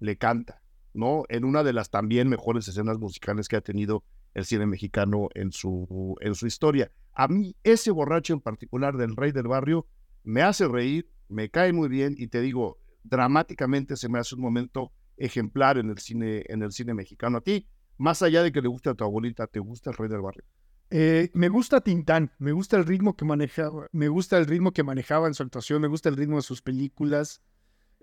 [0.00, 0.61] le canta,
[0.94, 1.24] ¿no?
[1.28, 5.52] En una de las también mejores escenas musicales que ha tenido el cine mexicano en
[5.52, 6.90] su, en su historia.
[7.12, 9.86] A mí, ese borracho en particular del Rey del Barrio,
[10.24, 14.40] me hace reír, me cae muy bien y te digo, dramáticamente se me hace un
[14.40, 17.38] momento ejemplar en el cine, en el cine mexicano.
[17.38, 17.66] A ti,
[17.98, 20.44] más allá de que le guste a tu abuelita, ¿te gusta el Rey del Barrio?
[20.90, 24.82] Eh, me gusta Tintán, me gusta el ritmo que manejaba, me gusta el ritmo que
[24.82, 27.40] manejaba en su actuación, me gusta el ritmo de sus películas,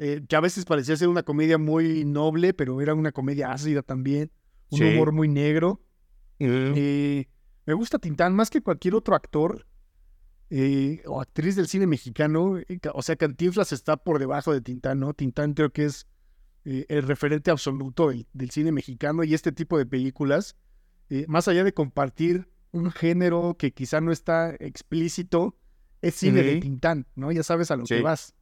[0.01, 3.81] eh, que a veces parecía ser una comedia muy noble, pero era una comedia ácida
[3.81, 4.31] también,
[4.69, 5.81] un humor muy negro.
[6.39, 7.25] Eh,
[7.65, 9.67] me gusta Tintán más que cualquier otro actor
[11.05, 12.59] o actriz del cine mexicano.
[12.93, 15.13] O sea, Cantinflas está por debajo de Tintán, ¿no?
[15.13, 16.07] Tintán creo que es
[16.63, 20.55] el referente absoluto del, cine mexicano y este tipo de películas,
[21.27, 25.57] más allá de compartir un género que quizá no está explícito,
[26.01, 27.33] es cine de Tintán, ¿no?
[27.33, 28.33] Ya sabes a lo que vas.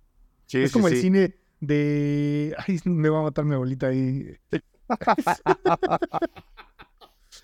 [0.52, 2.56] es como el cine de.
[2.68, 4.36] Ay, me va a matar mi abuelita ahí.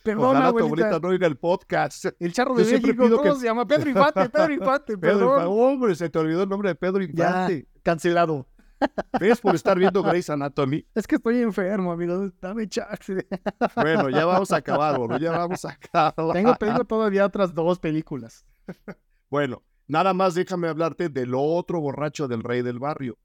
[0.04, 1.00] Perdón, abuelita.
[1.00, 2.06] no oiga el podcast.
[2.20, 3.36] El charro de México, ¿cómo que...
[3.36, 3.66] se llama?
[3.66, 5.38] Pedro Infante, Pedro Infante, perdón.
[5.38, 7.68] Pedro, hombre, se te olvidó el nombre de Pedro Infante.
[7.82, 8.48] cancelado.
[9.18, 10.86] ¿Ves por estar viendo Grey's Anatomy?
[10.94, 12.30] Es que estoy enfermo, amigo.
[12.42, 13.26] Dame chance.
[13.76, 15.18] Bueno, ya vamos a acabar, boludo.
[15.20, 16.34] Ya vamos a acabar.
[16.34, 18.46] Tengo, tengo todavía otras dos películas.
[19.30, 23.18] Bueno, nada más déjame hablarte del otro borracho del rey del barrio.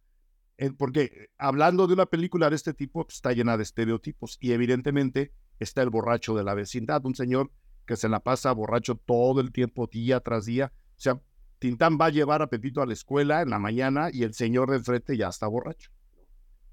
[0.76, 4.38] Porque hablando de una película de este tipo, pues, está llena de estereotipos.
[4.40, 7.50] Y evidentemente está el borracho de la vecindad, un señor
[7.86, 10.72] que se la pasa borracho todo el tiempo, día tras día.
[10.74, 11.20] O sea,
[11.58, 14.70] Tintán va a llevar a Pepito a la escuela en la mañana y el señor
[14.70, 15.90] de enfrente ya está borracho,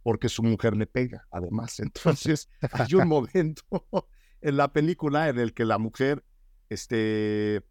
[0.03, 1.79] porque su mujer le pega, además.
[1.79, 3.63] Entonces, hay un momento
[4.41, 6.23] en la película en el que la mujer
[6.69, 7.63] este,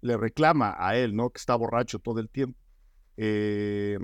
[0.00, 1.30] le reclama a él, ¿no?
[1.30, 2.58] Que está borracho todo el tiempo.
[3.16, 3.98] Eh,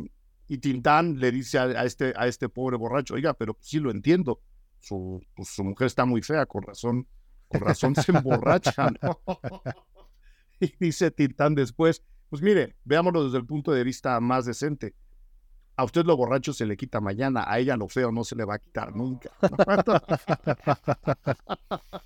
[0.49, 4.41] y Tintán le dice a, este, a este pobre borracho, oiga, pero sí lo entiendo,
[4.81, 7.07] su, pues, su mujer está muy fea, con razón,
[7.49, 8.89] con razón se emborracha,
[10.61, 14.95] y dice Tintán después, pues mire, veámoslo desde el punto de vista más decente.
[15.77, 18.45] A usted lo borracho se le quita mañana, a ella lo feo no se le
[18.45, 19.31] va a quitar nunca.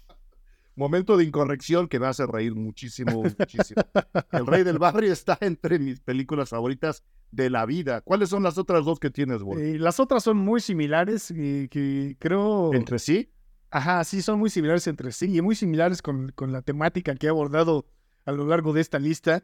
[0.77, 3.83] Momento de incorrección que me hace reír muchísimo, muchísimo.
[4.31, 7.03] El Rey del Barrio está entre mis películas favoritas
[7.33, 8.03] de la vida.
[8.03, 9.59] ¿Cuáles son las otras dos que tienes, vos?
[9.59, 12.73] Eh, las otras son muy similares y que creo...
[12.73, 13.33] ¿Entre sí?
[13.71, 17.27] Ajá, sí, son muy similares entre sí y muy similares con, con la temática que
[17.27, 17.87] he abordado
[18.27, 19.43] a lo largo de esta lista.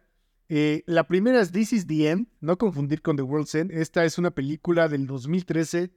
[0.50, 3.70] Eh, la primera es This is the End, no confundir con The World's End.
[3.72, 5.90] Esta es una película del 2013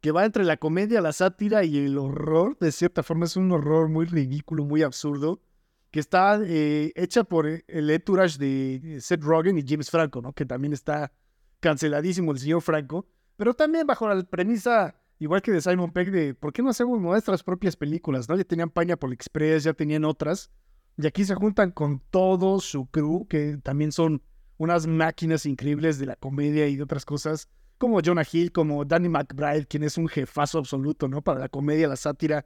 [0.00, 2.56] que va entre la comedia, la sátira y el horror.
[2.58, 5.42] De cierta forma es un horror muy ridículo, muy absurdo,
[5.90, 10.32] que está eh, hecha por el entourage de Seth Rogen y James Franco, ¿no?
[10.32, 11.12] que también está
[11.60, 13.06] canceladísimo el señor Franco,
[13.36, 17.00] pero también bajo la premisa, igual que de Simon Pegg, de ¿por qué no hacemos
[17.00, 18.28] nuestras propias películas?
[18.28, 18.36] ¿no?
[18.36, 20.50] Ya tenían Pineapple Express, ya tenían otras
[20.98, 24.20] y aquí se juntan con todo su crew, que también son
[24.56, 27.48] unas máquinas increíbles de la comedia y de otras cosas,
[27.78, 31.22] como Jonah Hill, como Danny McBride, quien es un jefazo absoluto, ¿no?
[31.22, 32.44] Para la comedia, la sátira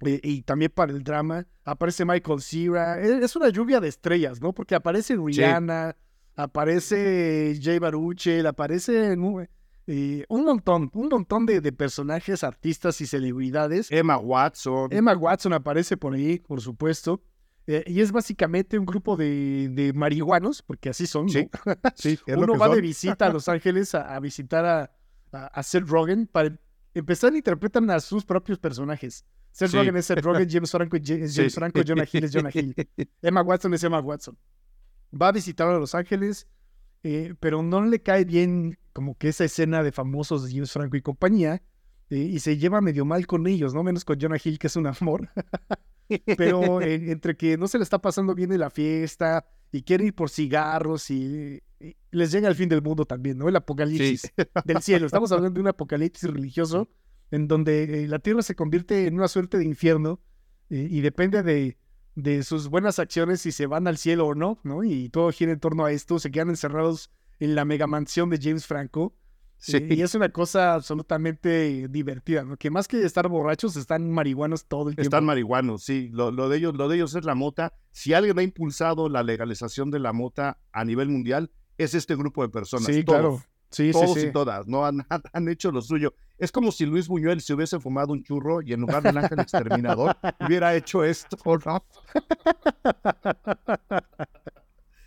[0.00, 1.46] eh, y también para el drama.
[1.64, 3.00] Aparece Michael Cera.
[3.00, 4.52] E, es una lluvia de estrellas, ¿no?
[4.52, 5.96] Porque aparece Rihanna,
[6.36, 9.16] aparece Jay Baruchel, aparece
[9.86, 13.90] eh, un montón, un montón de, de, personajes, artistas y celebridades.
[13.90, 14.92] Emma Watson.
[14.92, 17.22] Emma Watson aparece por ahí, por supuesto.
[17.66, 21.28] Eh, y es básicamente un grupo de, marihuanos, porque así son.
[21.28, 21.48] Sí,
[22.26, 24.90] Uno va de visita a Los Ángeles a, visitar a,
[25.32, 26.26] a, Seth Rogen.
[26.26, 26.58] Para
[26.92, 29.24] empezar, interpretan a sus propios personajes.
[29.50, 31.02] Seth Rogen es Seth Rogen, James Franco es
[31.34, 32.74] James Franco, Jonah Hill es Jonah Hill.
[33.22, 34.36] Emma Watson es Emma Watson.
[35.20, 36.46] Va a visitar a Los Ángeles,
[37.02, 40.96] eh, pero no le cae bien como que esa escena de famosos de James Franco
[40.96, 41.62] y compañía.
[42.10, 44.76] Eh, y se lleva medio mal con ellos, no menos con Jonah Hill, que es
[44.76, 45.30] un amor.
[46.36, 50.14] Pero entre que no se le está pasando bien en la fiesta y quiere ir
[50.14, 51.62] por cigarros y,
[52.10, 53.48] les llega el fin del mundo también, ¿no?
[53.48, 54.32] El apocalipsis
[54.64, 55.06] del cielo.
[55.06, 56.88] Estamos hablando de un apocalipsis religioso
[57.30, 60.20] en donde eh, la tierra se convierte en una suerte de infierno
[60.70, 61.76] eh, y depende de,
[62.14, 64.84] de sus buenas acciones si se van al cielo o no, ¿no?
[64.84, 66.18] Y todo gira en torno a esto.
[66.18, 67.10] Se quedan encerrados
[67.40, 69.14] en la mega mansión de James Franco
[69.66, 72.56] y es una cosa absolutamente divertida, ¿no?
[72.56, 75.02] Que más que estar borrachos, están marihuanos todo el tiempo.
[75.02, 76.10] Están marihuanos, sí.
[76.12, 77.72] Lo, de ellos, lo de ellos es la mota.
[77.90, 82.42] Si alguien ha impulsado la legalización de la mota a nivel mundial, es este grupo
[82.42, 82.86] de personas.
[82.86, 83.42] Sí, claro.
[83.74, 84.86] Sí, todos y todas, ¿no?
[84.86, 86.14] Han, han, hecho lo suyo.
[86.38, 89.40] Es como si Luis Buñuel se hubiese fumado un churro y en lugar del ángel
[89.40, 91.84] exterminador hubiera hecho esto, ¿no?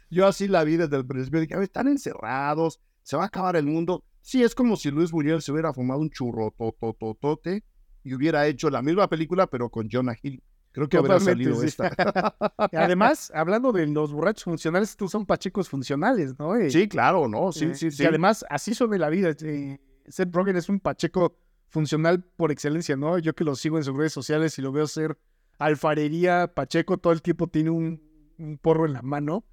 [0.10, 1.40] Yo así la vi desde el principio.
[1.40, 4.04] Dije, están encerrados, se va a acabar el mundo.
[4.22, 7.64] Sí, es como si Luis Buñuel se hubiera fumado un churro totototote
[8.04, 10.44] y hubiera hecho la misma película, pero con Jonah Hill.
[10.72, 11.68] Creo que habrá salido sí.
[11.68, 11.92] esta.
[12.74, 16.56] Además, hablando de los borrachos funcionales, estos son pachecos funcionales, ¿no?
[16.56, 17.52] Eh, Sí, claro, ¿no?
[17.52, 18.04] Sí, eh, sí, sí.
[18.04, 19.32] Y además, así son de la vida.
[19.42, 21.36] eh, Seth Rogen es un pacheco
[21.68, 23.18] funcional por excelencia, ¿no?
[23.18, 25.18] Yo que lo sigo en sus redes sociales y lo veo hacer
[25.60, 28.02] alfarería, pacheco, todo el tiempo tiene un,
[28.38, 29.44] un porro en la mano.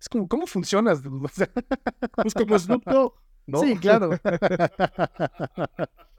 [0.00, 1.02] Es como, ¿cómo funcionas?
[2.16, 3.14] Pues como Snoop Dogg,
[3.46, 3.60] ¿no?
[3.60, 4.10] Sí, claro.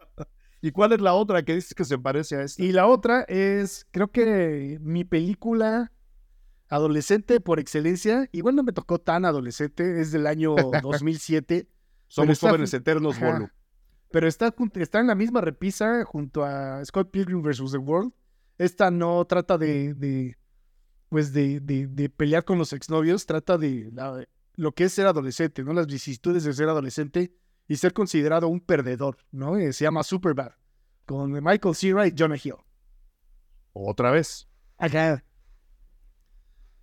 [0.62, 2.62] ¿Y cuál es la otra que dices que se parece a esta?
[2.64, 5.92] Y la otra es, creo que mi película
[6.70, 11.68] adolescente por excelencia, igual no me tocó tan adolescente, es del año 2007,
[12.08, 13.20] Somos jóvenes eternos.
[13.20, 13.50] Bolu.
[14.12, 17.72] pero está, está en la misma repisa junto a Scott Pilgrim vs.
[17.72, 18.14] The World.
[18.58, 20.38] Esta no trata de, de,
[21.10, 25.08] pues de, de- de pelear con los exnovios, trata de la- lo que es ser
[25.08, 25.74] adolescente, ¿no?
[25.74, 27.34] Las vicisitudes de ser adolescente
[27.72, 29.56] y ser considerado un perdedor, ¿no?
[29.56, 30.52] Eh, se llama Superbad,
[31.06, 32.56] con Michael Cera y Jonah Hill.
[33.72, 34.50] Otra vez.
[34.78, 35.24] Acá.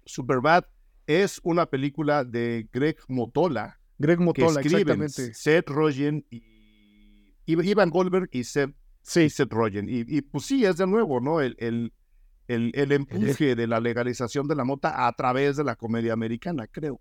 [0.07, 0.65] Superbad
[1.07, 5.35] es una película de Greg Motola Greg que Motola, escriben exactamente.
[5.35, 6.43] Seth Rogen y
[7.45, 9.91] y Ivan Goldberg y Seth, Sí, y Seth Rogen.
[9.91, 11.43] Y, y, pues sí, es de nuevo, ¿no?
[11.43, 11.93] El, el,
[12.47, 16.67] el, el empuje de la legalización de la mota a través de la comedia americana,
[16.67, 16.99] creo.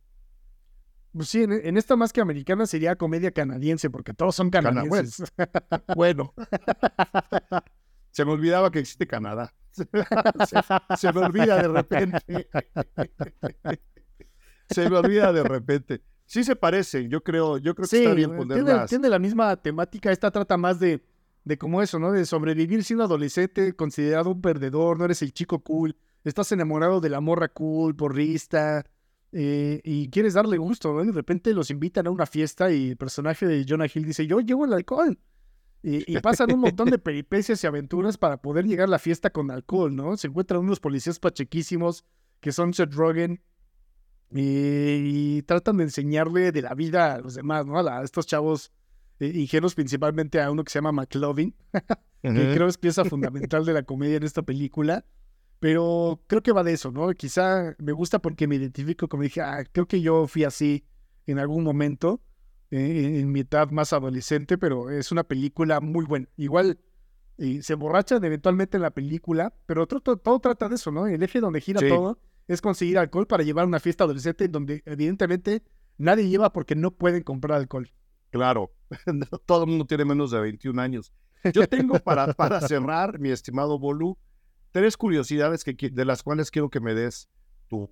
[1.18, 4.70] Pues sí, en, en esta más que americana sería comedia canadiense, porque todos son Cana-
[4.70, 5.24] canadienses.
[5.96, 6.34] Bueno.
[8.12, 9.54] se me olvidaba que existe Canadá.
[9.72, 9.86] se,
[10.98, 12.48] se me olvida de repente.
[14.70, 16.02] se me olvida de repente.
[16.26, 18.90] Sí se parecen, yo creo, yo creo que Sí, está bien ponerlas.
[18.90, 20.12] tiene la misma temática.
[20.12, 21.02] Esta trata más de,
[21.46, 22.12] de como eso, ¿no?
[22.12, 25.96] De sobrevivir siendo adolescente, considerado un perdedor, no eres el chico cool,
[26.26, 28.86] estás enamorado de la morra cool, porrista,
[29.32, 31.04] eh, y quieres darle gusto, ¿no?
[31.04, 34.26] Y de repente los invitan a una fiesta y el personaje de Jonah Hill dice,
[34.28, 35.20] yo llevo el alcohol.
[35.84, 39.30] Y, y pasan un montón de peripecias y aventuras para poder llegar a la fiesta
[39.30, 40.18] con alcohol, ¿no?
[40.18, 42.04] Se encuentran unos policías pachequísimos
[42.40, 43.42] que son Seth Rogen
[44.32, 47.78] y, y tratan de enseñarle de la vida a los demás, ¿no?
[47.78, 48.72] A, la- a estos chavos
[49.20, 51.56] eh, ingenuos, principalmente a uno que se llama McLovin,
[52.22, 55.06] que creo es pieza fundamental de la comedia en esta película.
[55.60, 57.10] Pero creo que va de eso, ¿no?
[57.14, 60.86] Quizá me gusta porque me identifico como dije, ah, creo que yo fui así
[61.26, 62.22] en algún momento,
[62.70, 66.28] eh, en mi edad más adolescente, pero es una película muy buena.
[66.38, 66.80] Igual
[67.40, 71.08] eh, se emborrachan eventualmente en la película, pero todo, todo- todo trata de eso, ¿no?
[71.08, 71.88] El eje donde gira Sí.
[71.90, 75.64] todo es conseguir alcohol para llevar a una fiesta adolescente donde evidentemente
[75.98, 77.92] nadie lleva porque no pueden comprar alcohol.
[78.30, 78.72] Claro,
[79.46, 81.12] todo el mundo tiene menos de 21 años.
[81.54, 84.18] Yo tengo para, para cerrar, mi estimado Bolu,
[84.72, 87.30] tres curiosidades que, de las cuales quiero que me des
[87.68, 87.90] tu,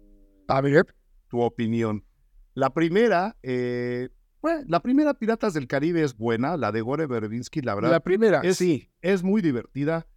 [0.47, 0.95] A ver.
[1.30, 2.05] tu opinión.
[2.53, 4.09] La primera, eh,
[4.41, 7.99] bueno, la primera Piratas del Caribe es buena, la de Gore Verbinski, la verdad, La
[7.99, 8.89] primera, es- sí.
[9.01, 10.07] es muy divertida.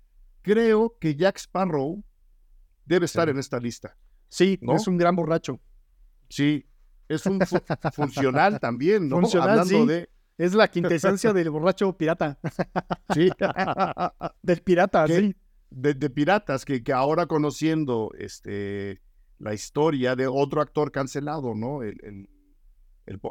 [0.42, 2.04] Creo que Jack Sparrow
[2.84, 3.30] debe estar Sí.
[3.32, 3.96] en esta lista.
[4.28, 4.76] Sí, ¿no?
[4.76, 5.60] es un gran borracho.
[6.28, 6.66] Sí,
[7.08, 7.58] es un fu-
[7.92, 9.20] funcional también, ¿no?
[9.20, 9.86] Funcional, Hablando sí.
[9.86, 10.10] de...
[10.36, 12.38] Es la quintesencia del borracho pirata.
[13.12, 13.28] Sí.
[14.42, 15.18] Del pirata, ¿Qué?
[15.20, 15.36] sí.
[15.70, 19.00] De, de piratas que, que ahora conociendo este
[19.38, 21.82] la historia de otro actor cancelado, ¿no?
[21.82, 22.28] El, el-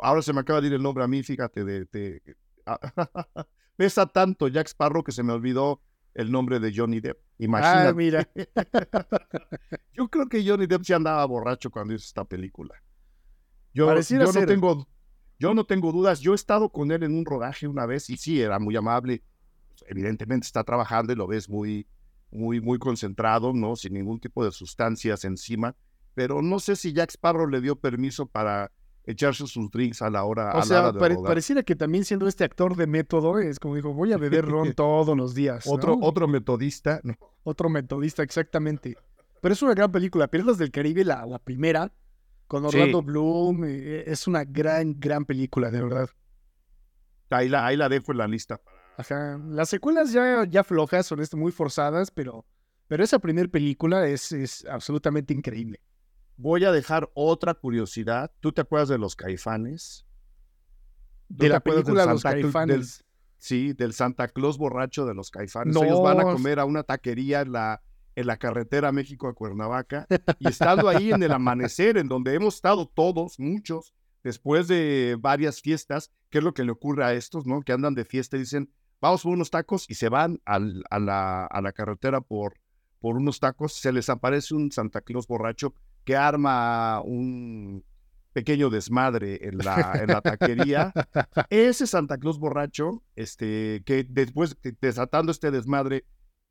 [0.01, 2.21] ahora se me acaba de ir el nombre a mí, fíjate, de, de-
[3.75, 5.81] pesa tanto Jack Sparrow que se me olvidó
[6.13, 7.19] el nombre de Johnny Depp.
[7.37, 7.89] Imagínate.
[7.89, 8.27] Ah, mira.
[9.93, 12.75] Yo creo que Johnny Depp sí andaba borracho cuando hizo esta película.
[13.73, 14.47] Yo, yo no ser.
[14.47, 14.87] tengo,
[15.37, 16.19] yo no tengo dudas.
[16.19, 19.23] Yo he estado con él en un rodaje una vez y sí, era muy amable.
[19.85, 21.87] Evidentemente está trabajando y lo ves muy,
[22.31, 23.75] muy, muy concentrado, ¿no?
[23.75, 25.75] Sin ningún tipo de sustancias encima.
[26.13, 28.71] Pero no sé si Jack Sparrow le dio permiso para
[29.05, 31.27] echarse sus drinks a la hora, a O la sea, hora de pare- rodar.
[31.29, 34.73] pareciera que también siendo este actor de método, es como dijo, voy a beber ron
[34.75, 35.65] todos los días.
[35.65, 35.71] ¿no?
[35.73, 37.13] Otro, otro metodista, ¿no?
[37.43, 38.97] Otro metodista, exactamente.
[39.41, 40.27] Pero es una gran película.
[40.27, 41.91] Piratas del Caribe, la, la primera,
[42.47, 42.75] con Sí.
[42.77, 46.09] Orlando Bloom, eh, es una gran, gran película, de verdad.
[47.29, 48.59] Ahí la, ahí la dejo en la lista.
[48.97, 49.39] Ajá.
[49.49, 52.45] Las secuelas ya, ya flojas, son este, muy forzadas, pero,
[52.87, 55.79] pero esa primera película es, es absolutamente increíble.
[56.35, 58.31] Voy a dejar otra curiosidad.
[58.39, 60.05] ¿Tú te acuerdas de los caifanes?
[61.29, 63.03] ¿Tú De la película Los Cla- del- Caifanes.
[63.39, 65.75] Sí, del Santa Claus borracho de los caifanes.
[65.75, 65.83] No.
[65.83, 67.83] Ellos van a comer a una taquería en la,
[68.15, 70.07] en la carretera México a Cuernavaca
[70.39, 73.93] y estando ahí en el amanecer, en donde hemos estado todos, muchos,
[74.23, 77.61] después de varias fiestas, ¿qué es lo que le ocurre a estos, no?
[77.61, 78.71] Que andan de fiesta y dicen,
[79.01, 82.55] vamos por unos tacos y se van al- a, la, a la carretera por,
[82.99, 85.73] por unos tacos, se les aparece un Santa Claus borracho
[86.03, 87.83] que arma un
[88.33, 90.93] pequeño desmadre en la, en la taquería
[91.49, 96.05] ese Santa Claus borracho, este, que después, desatando este desmadre,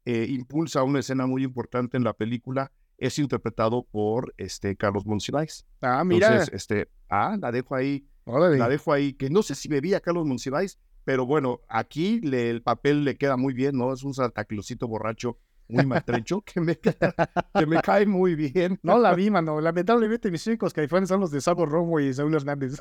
[0.04, 5.66] eh, impulsa una escena muy importante en la película, es interpretado por este Carlos Monsiváis.
[5.80, 6.28] Ah, mira.
[6.28, 8.56] Entonces, este, ah, la dejo ahí, Órale.
[8.58, 12.20] la dejo ahí, que no sé si me vi a Carlos Monsiváis, pero bueno, aquí
[12.20, 13.92] le- el papel le queda muy bien, ¿no?
[13.94, 15.38] Es un Santa Clausito borracho
[15.68, 18.78] muy maltrecho que me, que me cae muy bien.
[18.82, 19.60] No la vi, mano.
[19.60, 22.80] Lamentablemente mis únicos caifanes son los de Sabo Romo y Saúl Hernández.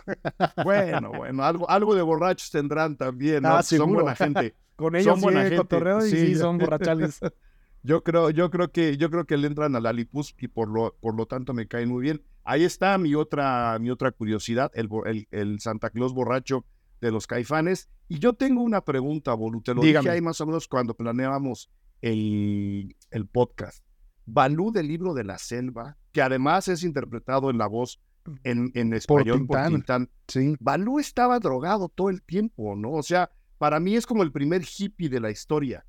[0.63, 3.57] Bueno, bueno, algo, algo de borrachos tendrán también, ¿no?
[3.57, 4.55] Ah, Son buena gente.
[4.75, 5.57] Con ellos Son buena sí, gente.
[5.57, 7.19] cotorreo y Sí, son borrachales.
[7.83, 10.67] Yo creo, yo creo que, yo creo que le entran a la Lipus y por
[10.67, 12.23] lo, por lo tanto me caen muy bien.
[12.43, 16.65] Ahí está mi otra, mi otra curiosidad, el, el, el Santa Claus borracho
[17.01, 17.89] de los caifanes.
[18.07, 20.03] Y yo tengo una pregunta, Bolu, te lo Dígame.
[20.03, 21.71] dije ahí más o menos cuando planeábamos
[22.01, 23.83] el, el podcast.
[24.25, 28.01] Balú del libro de la selva, que además es interpretado en la voz
[28.43, 29.71] en, en español por Tintán.
[29.71, 30.09] Tintán.
[30.27, 30.55] Sí.
[30.59, 32.93] Balú estaba drogado todo el tiempo, ¿no?
[32.93, 35.85] O sea, para mí es como el primer hippie de la historia.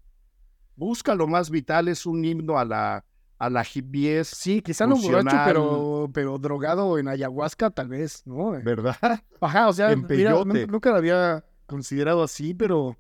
[0.74, 3.04] Busca lo más vital, es un himno a la,
[3.38, 8.52] a la hippies, Sí, quizá no borracho, pero, pero drogado en ayahuasca, tal vez, ¿no?
[8.62, 8.96] ¿verdad?
[9.40, 12.96] Ajá, o sea, En mira, nunca lo había considerado así, pero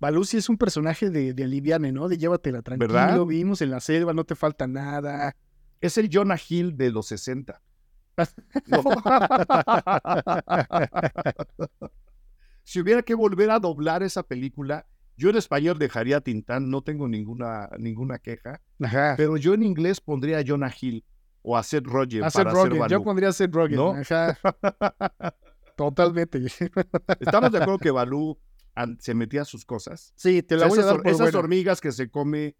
[0.00, 2.08] Balú sí es un personaje de, de aliviane, ¿no?
[2.08, 3.26] De llévatela tranquilo, ¿Verdad?
[3.26, 5.36] vivimos en la selva, no te falta nada.
[5.80, 7.60] Es el Jonah Hill de los 60.
[8.66, 8.82] No.
[12.64, 14.86] si hubiera que volver a doblar esa película,
[15.20, 19.14] yo en español dejaría a Tintán, no tengo ninguna, ninguna queja, Ajá.
[19.18, 21.04] pero yo en inglés pondría a Jonah Hill
[21.42, 23.76] o a Seth Rogen A Seth para hacer Rogen, yo pondría a Seth Rogen.
[23.76, 23.90] ¿No?
[23.92, 24.38] Ajá.
[25.76, 26.42] Totalmente.
[27.20, 28.38] ¿Estamos de acuerdo que Balú
[28.98, 30.12] se metía a sus cosas?
[30.16, 31.38] Sí, te la voy a dar por esas buena.
[31.38, 32.56] hormigas que se come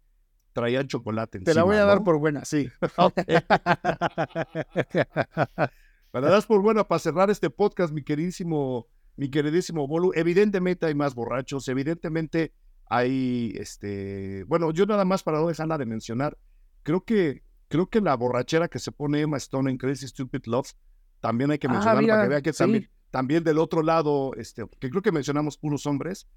[0.53, 2.69] traían chocolate Te la voy encima, a dar por buena, sí.
[6.13, 8.87] Me la das por buena para cerrar este podcast, mi queridísimo,
[9.17, 10.11] mi queridísimo Bolu.
[10.15, 12.53] Evidentemente hay más borrachos, evidentemente
[12.89, 16.37] hay, este, bueno, yo nada más para no dejarla de mencionar,
[16.83, 20.73] creo que, creo que la borrachera que se pone Emma Stone en Crazy Stupid Love,
[21.19, 22.59] también hay que Ah, mencionarla para mira, que vea que sí.
[22.59, 26.27] también, también del otro lado, este, que creo que mencionamos puros hombres,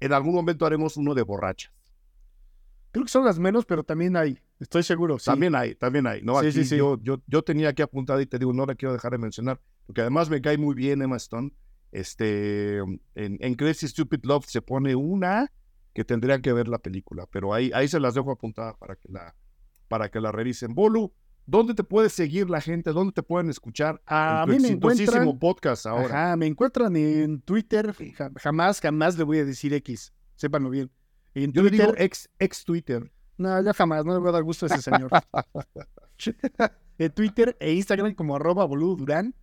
[0.00, 1.72] en algún momento haremos uno de borrachas.
[2.92, 4.38] Creo que son las menos, pero también hay.
[4.58, 5.18] Estoy seguro.
[5.18, 5.26] Sí.
[5.26, 6.40] También hay, también hay, ¿no?
[6.40, 6.76] Sí, Aquí sí, sí.
[6.78, 9.60] Yo, yo, yo tenía aquí apuntado y te digo, no la quiero dejar de mencionar,
[9.86, 11.50] porque además me cae muy bien Emma Stone.
[11.92, 15.50] Este, en, en Crazy Stupid Love se pone una
[15.94, 19.08] que tendrían que ver la película, pero ahí, ahí se las dejo apuntadas para que
[19.10, 19.34] la,
[19.88, 20.74] para que la revisen.
[20.74, 21.12] Bolu,
[21.46, 22.92] ¿dónde te puede seguir la gente?
[22.92, 24.02] ¿Dónde te pueden escuchar?
[24.06, 26.04] A en tu mí me encuentran- podcast ahora.
[26.28, 27.94] Ajá, me encuentran en Twitter.
[28.14, 30.12] ja- jamás, jamás le voy a decir X.
[30.34, 30.90] Sépanlo bien.
[31.34, 31.86] En Yo le Twitter.
[31.86, 33.10] digo ex, ex Twitter.
[33.38, 35.10] No, ya jamás, no le voy a dar gusto a ese señor.
[36.98, 39.34] en Twitter e Instagram como arroba boludo Durán.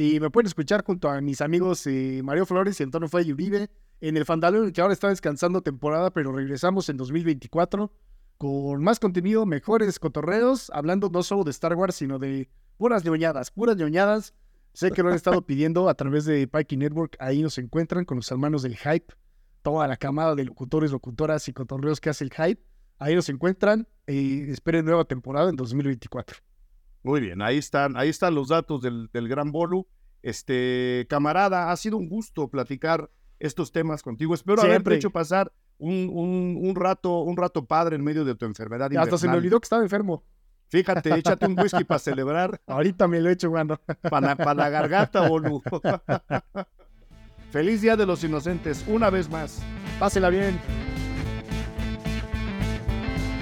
[0.00, 3.34] Y me pueden escuchar junto a mis amigos eh, Mario Flores y Antonio Fue y
[3.34, 3.68] Uribe
[4.00, 7.92] en el Fandalón, que ahora está descansando temporada, pero regresamos en 2024
[8.38, 12.48] con más contenido, mejores cotorreos, hablando no solo de Star Wars, sino de
[12.78, 14.32] puras ñoñadas, puras ñoñadas.
[14.72, 17.18] Sé que lo han estado pidiendo a través de Pikey Network.
[17.20, 19.12] Ahí nos encuentran con los hermanos del Hype,
[19.60, 22.62] toda la camada de locutores, locutoras y cotorreos que hace el Hype.
[22.98, 23.86] Ahí nos encuentran.
[24.06, 26.38] y esperen nueva temporada en 2024.
[27.02, 29.86] Muy bien, ahí están, ahí están los datos del, del gran Bolu.
[30.22, 34.34] Este, camarada, ha sido un gusto platicar estos temas contigo.
[34.34, 34.94] Espero haberte Siempre.
[34.96, 38.94] hecho pasar un, un- un rato, un rato padre en medio de tu enfermedad.
[38.98, 40.22] Hasta se me olvidó que estaba enfermo.
[40.68, 43.80] Fíjate, échate un whisky para celebrar, Ahorita me lo he hecho, cuando.
[44.10, 45.62] para, para la garganta, Bolu.
[47.50, 49.60] Feliz Día de los Inocentes, una vez más.
[49.98, 50.60] Pásela bien.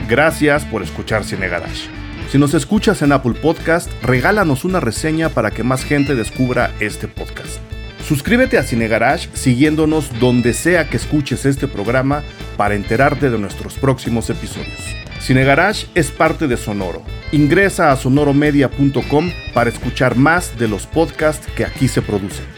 [0.08, 1.90] Gracias por escuchar Cine Garage.
[2.30, 7.08] Si nos escuchas en Apple Podcast, regálanos una reseña para que más gente descubra este
[7.08, 7.58] podcast.
[8.06, 12.22] Suscríbete a Cine Garage siguiéndonos donde sea que escuches este programa
[12.58, 14.78] para enterarte de nuestros próximos episodios.
[15.20, 17.02] Cine Garage es parte de Sonoro.
[17.32, 22.57] Ingresa a sonoromedia.com para escuchar más de los podcasts que aquí se producen.